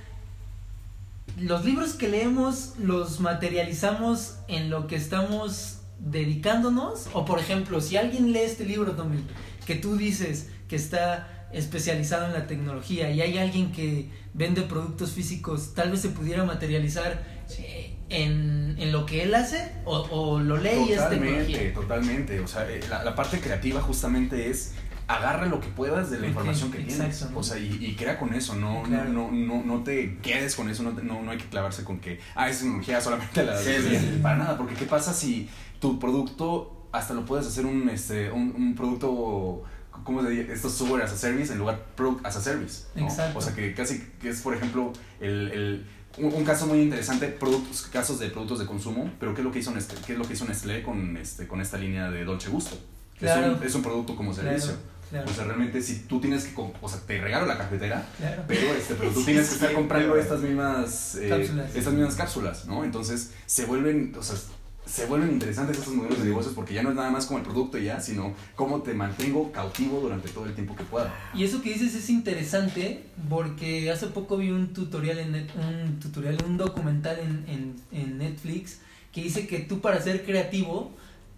[1.39, 7.09] ¿los libros que leemos los materializamos en lo que estamos dedicándonos?
[7.13, 9.19] O, por ejemplo, si alguien lee este libro, Tommy,
[9.67, 15.13] que tú dices que está especializado en la tecnología y hay alguien que vende productos
[15.13, 17.23] físicos, tal vez se pudiera materializar
[17.59, 21.75] eh, en, en lo que él hace o, o lo lee y es Totalmente, tecnología.
[21.75, 22.41] totalmente.
[22.41, 24.75] O sea, eh, la, la parte creativa justamente es
[25.09, 27.27] agarra lo que puedas de la información que tienes.
[27.35, 29.11] O sea, y, y crea con eso, no, Claro.
[29.11, 32.01] no, no, no, no te quedes con eso, no, no, no hay que clavarse con
[32.01, 34.19] que, ah, es tecnología solamente la Sí, sí, sí.
[34.23, 35.51] Para nada, porque ¿qué pasa si
[35.83, 39.65] tu producto hasta lo puedes hacer un, este, un, un producto,
[40.05, 40.53] ¿cómo se dice?
[40.53, 42.85] Esto es software as a service en lugar product as a service.
[42.95, 43.05] ¿no?
[43.07, 43.39] Exacto.
[43.39, 45.87] O sea, que casi que es, por ejemplo, el, el-
[46.19, 49.51] un, un caso muy interesante, productos, casos de productos de consumo, pero ¿qué es lo
[49.51, 52.25] que hizo Nestlé, qué es lo que hizo Nestlé con, este, con esta línea de
[52.25, 52.77] Dolce Gusto?
[53.19, 53.53] Claro.
[53.53, 54.75] Es, un, es un producto como Claro, servicio.
[55.11, 58.45] claro, O sea, realmente si tú tienes que, o sea, te regalo la cafetera, claro.
[58.47, 61.75] pero, este, pero tú Sí, tienes que estar comprando estas mismas, eh, Cápsulas.
[61.75, 62.85] estas mismas cápsulas, ¿no?
[62.85, 64.37] Entonces se vuelven, o sea,
[64.85, 67.45] se vuelven interesantes estos modelos de negocios porque ya no es nada más como el
[67.45, 71.15] producto ya, sino cómo te mantengo cautivo durante todo el tiempo que pueda.
[71.35, 76.01] Y eso que dices es interesante porque hace poco vi un tutorial en net- un
[76.01, 78.79] tutorial, un documental en, en, en Netflix
[79.13, 80.93] que dice que tú para ser creativo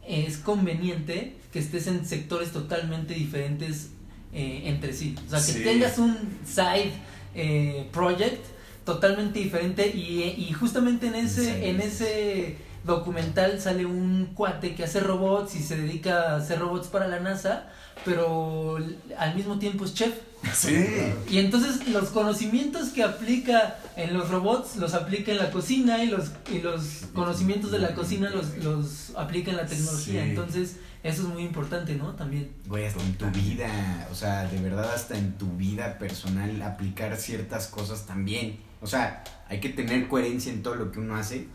[0.07, 3.91] es conveniente que estés en sectores totalmente diferentes
[4.33, 5.15] eh, entre sí.
[5.27, 5.63] O sea, que Sí.
[5.65, 6.17] tengas un
[6.47, 6.93] side
[7.35, 8.45] eh, project
[8.85, 11.61] totalmente diferente y, y justamente en ese, Sí.
[11.65, 16.89] en ese documental sale un cuate que hace robots y se dedica a hacer robots
[16.89, 17.67] para la NASA,
[18.05, 18.79] pero
[19.19, 20.15] al mismo tiempo es chef.
[20.53, 20.87] Sí.
[21.31, 26.09] Y entonces los conocimientos que aplica en los robots los aplica en la cocina y
[26.09, 30.23] los, y los conocimientos de la cocina los, los aplica en la tecnología.
[30.23, 30.29] Sí.
[30.29, 32.15] Entonces eso es muy importante, ¿no?
[32.15, 32.51] También.
[32.67, 37.17] Güey, hasta en tu vida, o sea, de verdad hasta en tu vida personal aplicar
[37.17, 38.59] ciertas cosas también.
[38.83, 41.47] O sea, hay que tener coherencia en todo lo que uno hace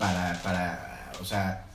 [0.00, 1.66] para, para, o sea,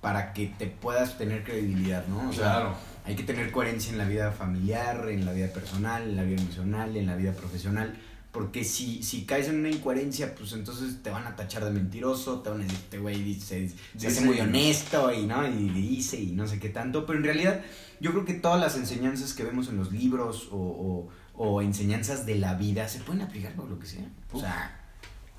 [0.00, 2.30] para que te puedas tener credibilidad, ¿no?
[2.30, 2.74] O sea, Claro.
[3.04, 6.40] hay que tener coherencia en la vida familiar, en la vida personal, en la vida
[6.40, 7.94] emocional, en la vida profesional.
[8.30, 12.40] Porque si, si caes en una incoherencia, pues entonces te van a tachar de mentiroso,
[12.40, 13.70] te van a decir, este güey se
[14.06, 15.46] hace muy honesto y, ¿no?
[15.46, 17.06] y dice y no sé qué tanto.
[17.06, 17.60] Pero en realidad
[18.00, 21.08] yo creo que todas las enseñanzas que vemos en los libros o, o,
[21.44, 24.04] o enseñanzas de la vida se pueden aplicar por lo que sea.
[24.32, 24.80] O sea,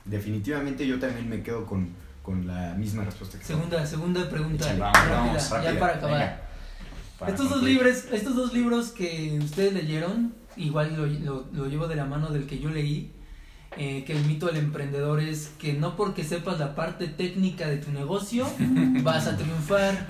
[0.06, 1.90] definitivamente yo también me quedo con,
[2.26, 3.48] con la misma respuesta que tú.
[3.54, 4.66] Segunda, segunda pregunta.
[4.78, 6.20] Vamos, rápida, vamos, ya rápida, para acabar.
[6.20, 6.42] venga.
[7.20, 11.88] Para estos, dos libros, estos dos libros que ustedes leyeron, igual lo, lo- lo llevo
[11.88, 13.12] de la mano del que yo leí,
[13.78, 17.78] eh, que el mito del emprendedor es que no porque sepas la parte técnica de
[17.78, 18.48] tu negocio
[19.04, 20.08] vas a triunfar.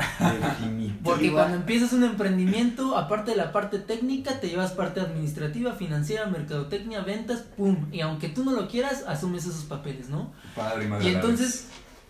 [1.03, 6.26] Porque cuando empiezas un emprendimiento, aparte de la parte técnica, te llevas parte administrativa, financiera,
[6.28, 7.88] mercadotecnia, ventas, ¡pum!
[7.91, 10.32] Y aunque tú no lo quieras, asumes esos papeles, ¿no?
[10.55, 11.68] Padre y entonces,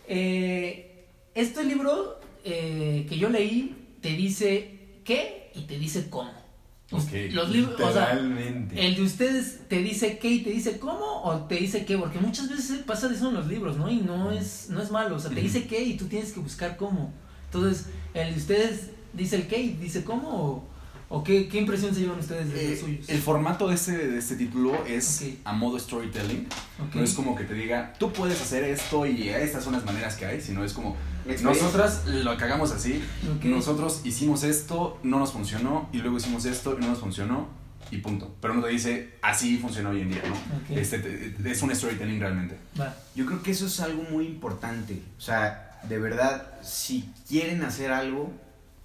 [0.07, 6.31] eh, este libro eh, que yo leí te dice qué y te dice cómo.
[6.91, 11.23] Ok, Los libros, o sea, el de ustedes te dice qué y te dice cómo
[11.23, 13.89] o te dice qué, porque muchas veces pasa eso en los libros, ¿no?
[13.89, 16.39] Y no es, no es malo, o sea, te dice qué y tú tienes que
[16.39, 17.11] buscar cómo.
[17.45, 20.63] Entonces, el de ustedes dice el qué y dice cómo o,
[21.09, 23.09] o qué, qué impresión se llevan ustedes de Eh, los suyos.
[23.09, 25.27] el formato de este, de este título es Ok.
[25.45, 26.47] a modo storytelling.
[26.87, 26.95] Ok.
[26.95, 30.15] No es como que te diga, tú puedes hacer esto y estas son las maneras
[30.15, 30.95] que hay, sino es como,
[31.43, 33.01] nosotras lo cagamos así,
[33.37, 33.45] Ok.
[33.45, 37.47] nosotros hicimos esto, no nos funcionó, y luego hicimos esto y no nos funcionó,
[37.91, 38.33] y punto.
[38.41, 40.75] Pero no te dice, así funciona hoy en día, ¿no?
[40.75, 42.57] Este, te- es un storytelling realmente.
[42.79, 42.95] Va.
[43.15, 45.01] Yo creo que eso es algo muy importante.
[45.17, 48.31] O sea, de verdad, si quieren hacer algo,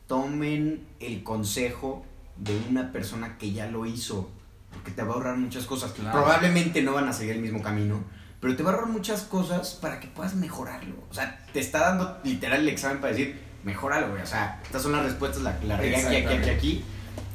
[0.07, 2.05] tomen el consejo
[2.41, 4.31] de una persona que ya lo hizo.
[4.73, 5.93] Porque te va a ahorrar muchas cosas.
[5.93, 6.13] Claro.
[6.13, 8.03] Probablemente no van a seguir el mismo camino.
[8.41, 10.95] Pero te va a ahorrar muchas cosas para que puedas mejorarlo.
[11.11, 14.23] O sea, te está dando literal el examen para decir, mejoralo, güey.
[14.23, 16.85] O sea, estas son las respuestas, la, la regué aquí, aquí, aquí, aquí.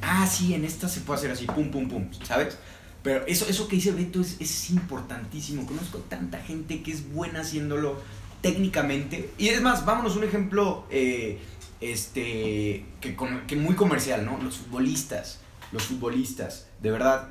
[0.02, 2.58] Ah, sí, en esta se puede hacer así, pum, pum, pum, ¿sabes?
[3.04, 5.68] Pero eso, eso que dice Beto es, es importantísimo.
[5.68, 8.02] Conozco tanta gente que es buena haciéndolo
[8.42, 9.32] técnicamente.
[9.38, 11.40] Y es más, vámonos un ejemplo eh,
[11.82, 14.40] este, que, con- que muy comercial, ¿no?
[14.42, 15.40] Los futbolistas.
[15.72, 17.28] Los futbolistas, de verdad.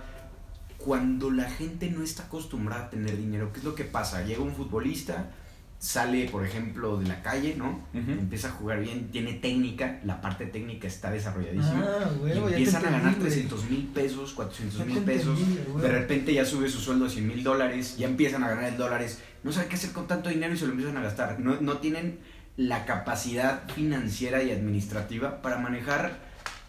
[0.79, 4.23] Cuando la gente no está acostumbrada a tener dinero, ¿qué es lo que pasa?
[4.23, 5.31] Llega un futbolista,
[5.79, 7.81] sale, por ejemplo, de la calle, ¿no?
[7.95, 11.83] Empieza a jugar bien, tiene técnica, la parte técnica está desarrolladísima.
[11.87, 13.31] Ah, y ya te empiezan a ganar entendí, güey.
[13.33, 15.39] 300 mil pesos, 400 Ya te mil pesos.
[15.39, 15.83] entendí, güey.
[15.85, 18.77] De repente ya sube su sueldo a 100 mil dólares, ya empiezan a ganar en
[18.77, 21.41] dólares, no saben qué hacer con tanto dinero y se lo empiezan a gastar.
[21.41, 22.19] No, no tienen
[22.57, 26.19] la capacidad financiera y administrativa para manejar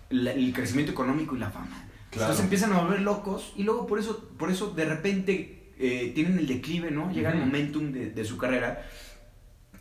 [0.09, 1.83] la- el crecimiento económico y la fama.
[2.09, 2.27] Claro.
[2.31, 6.39] Entonces empiezan a volver locos y luego por eso, por eso de repente eh, tienen
[6.39, 7.11] el declive, ¿no?
[7.11, 7.45] Llega el Ujú.
[7.47, 8.81] momentum de, de su carrera,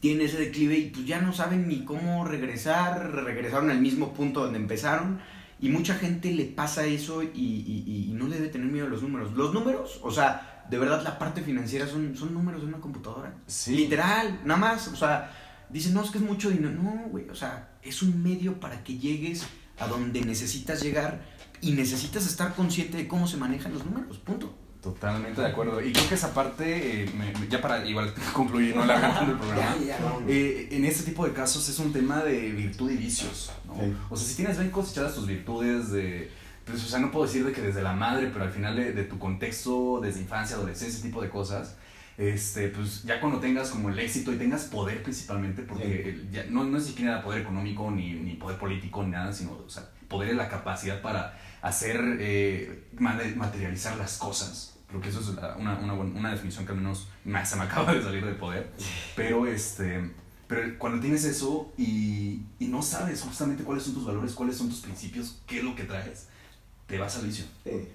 [0.01, 4.41] tienen ese declive y pues ya no saben ni cómo regresar, regresaron al mismo punto
[4.43, 5.21] donde empezaron
[5.61, 8.91] y mucha gente le pasa eso y, y- y no le debe tener miedo a
[8.91, 9.33] los números.
[9.35, 13.33] Los números, o sea, de verdad la parte financiera son, son números de una computadora.
[13.47, 13.77] Sí.
[13.77, 15.31] Literal, nada más, o sea,
[15.79, 16.71] dicen, no, es que es mucho dinero.
[16.73, 19.45] No, güey, o sea, es un medio para que llegues
[19.79, 21.21] a donde necesitas llegar,
[21.61, 24.55] y necesitas estar consciente de cómo se manejan los números, punto.
[24.83, 25.81] Totalmente de acuerdo.
[25.81, 29.33] Y creo que esa parte, eh, me- me- ya para igual concluir, no la el
[29.39, 29.75] programa.
[30.29, 33.77] Eh, en este tipo de casos es un tema de virtud y vicios, ¿no?
[33.77, 33.95] Sí.
[34.11, 36.31] O sea, si tienes bien cosechadas tus virtudes de...
[36.67, 38.93] Pues, o sea, no puedo decir de que desde la madre, pero al final de,
[38.93, 41.77] de tu contexto, desde infancia, adolescencia, ese tipo de cosas,
[42.17, 46.45] este, pues ya cuando tengas como el éxito y tengas poder principalmente, porque el- ya,
[46.49, 49.91] no, no es siquiera poder económico ni, ni poder político ni nada, sino, o sea,
[50.09, 54.77] poder es la capacidad para hacer, eh, ma- materializar las cosas.
[54.89, 57.93] Creo que eso es una, una, una definición que al menos me, se me acaba
[57.95, 58.71] de salir del poder.
[59.17, 60.11] Pero este
[60.47, 64.69] pero cuando tienes eso y, y no sabes justamente cuáles son tus valores, cuáles son
[64.69, 66.29] tus principios, qué es lo que traes,
[66.87, 67.47] te vas al vicio.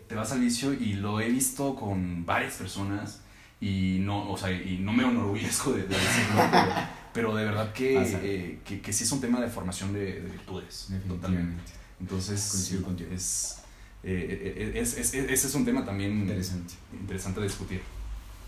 [0.07, 3.21] Te vas al vicio y lo he visto con varias personas
[3.61, 6.71] y no, o sea, y no me enorgullezco de, de decirlo, pero,
[7.13, 10.29] pero de verdad que, eh, que, que sí es un tema de formación de, de
[10.29, 10.89] virtudes.
[11.07, 11.73] Totalmente.
[11.99, 12.71] Entonces,
[13.11, 13.57] es,
[14.03, 17.81] eh, eh, es- es- es- ese es un tema también Interesante, interesante de discutir.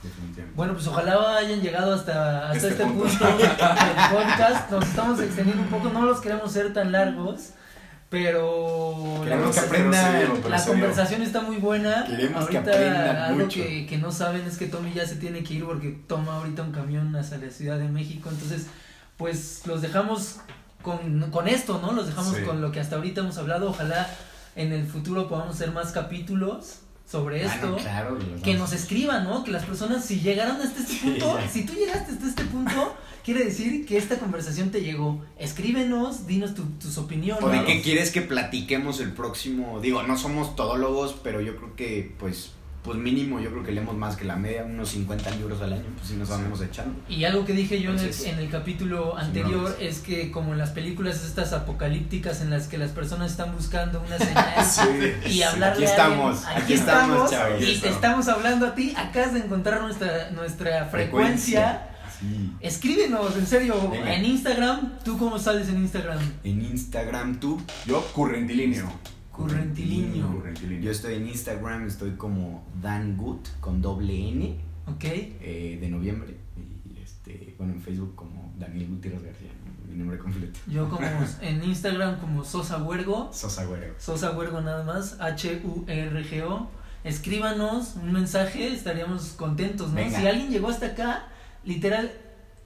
[0.01, 0.55] definitivamente.
[0.55, 3.03] Bueno, pues ojalá hayan llegado hasta, hasta Este este, punto.
[3.03, 3.49] punto, del
[4.13, 4.71] podcast.
[4.71, 7.49] Nos estamos extendiendo un poco, no los queremos ser tan largos,
[8.11, 9.69] pero Queremos la,
[10.43, 12.03] que la conversación está muy buena.
[12.05, 13.61] Queremos que ahorita algo mucho.
[13.61, 16.61] que, que no saben es que Tommy ya se tiene que ir porque toma ahorita
[16.61, 18.27] un camión hacia la Ciudad de México.
[18.29, 18.67] Entonces,
[19.15, 20.39] pues los dejamos
[20.81, 21.93] con, con esto, ¿no?
[21.93, 22.43] Los dejamos Sí.
[22.43, 23.69] con lo que hasta ahorita hemos hablado.
[23.69, 24.05] Ojalá
[24.57, 26.79] en el futuro podamos hacer más capítulos
[27.09, 29.43] sobre Ah, esto claro, que nos escriban, ¿no?
[29.43, 32.95] Que las personas, si llegaron hasta este punto, si tú llegaste hasta este punto,
[33.25, 35.21] quiere decir que esta conversación te llegó.
[35.37, 37.43] Escríbenos, dinos tu- tus opiniones.
[37.43, 39.79] ¿O de qué quieres que platiquemos el próximo?
[39.81, 42.51] Digo, no somos todólogos, pero yo creo que, pues,
[42.83, 45.85] pues mínimo, yo creo que leemos más que la media, unos 50 libros al año,
[45.95, 46.99] pues sí nos vamos echando.
[47.07, 50.57] Y algo que dije yo en el, en el capítulo anterior es que como en
[50.57, 55.87] las películas estas apocalípticas en las que las personas están buscando una señal y hablarle
[55.87, 57.61] Aquí a alguien, estamos, aquí estamos, chavos.
[57.61, 61.87] y te estamos hablando a ti, acabas de encontrar nuestra, nuestra frecuencia.
[62.19, 62.51] Sí.
[62.61, 64.13] Escríbenos, en serio, Venga.
[64.15, 66.19] en Instagram, ¿tú cómo sales en Instagram?
[66.43, 68.91] En Instagram tú, Yo, currentilíneo.
[69.43, 70.43] Currentilíneo.
[70.81, 74.55] yo estoy en Instagram, estoy como Dan Good con doble N
[74.87, 75.03] ¿Ok?
[75.03, 76.37] eh, de noviembre.
[76.85, 79.49] Y este, bueno, en Facebook como Daniel Gutiérrez García,
[79.89, 80.59] mi nombre completo.
[80.67, 81.07] Yo como
[81.41, 83.93] en Instagram como Sosa Huergo, Sosa Güero.
[83.97, 86.67] Sosa Huergo nada más, H-U-R-G-O.
[87.03, 89.95] Escríbanos un mensaje, estaríamos contentos, ¿no?
[89.95, 90.19] Venga.
[90.19, 91.25] Si alguien llegó hasta acá,
[91.65, 92.11] literal,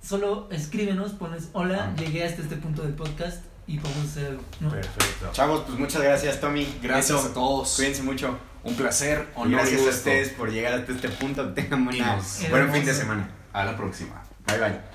[0.02, 1.96] solo escríbenos, pones hola, Ah.
[2.00, 4.70] llegué hasta este punto del podcast y podemos hacer algo, ¿no?
[4.70, 5.30] Perfecto.
[5.32, 6.68] Chavos, pues muchas gracias, Tommy.
[6.82, 7.76] Gracias a todos.
[7.76, 8.38] Cuídense mucho.
[8.64, 11.48] Un placer, honor y gracias a ustedes por llegar hasta este punto.
[11.54, 13.30] Tengan buena, buen fin de semana.
[13.54, 14.24] A la próxima.
[14.48, 14.95] Bye bye.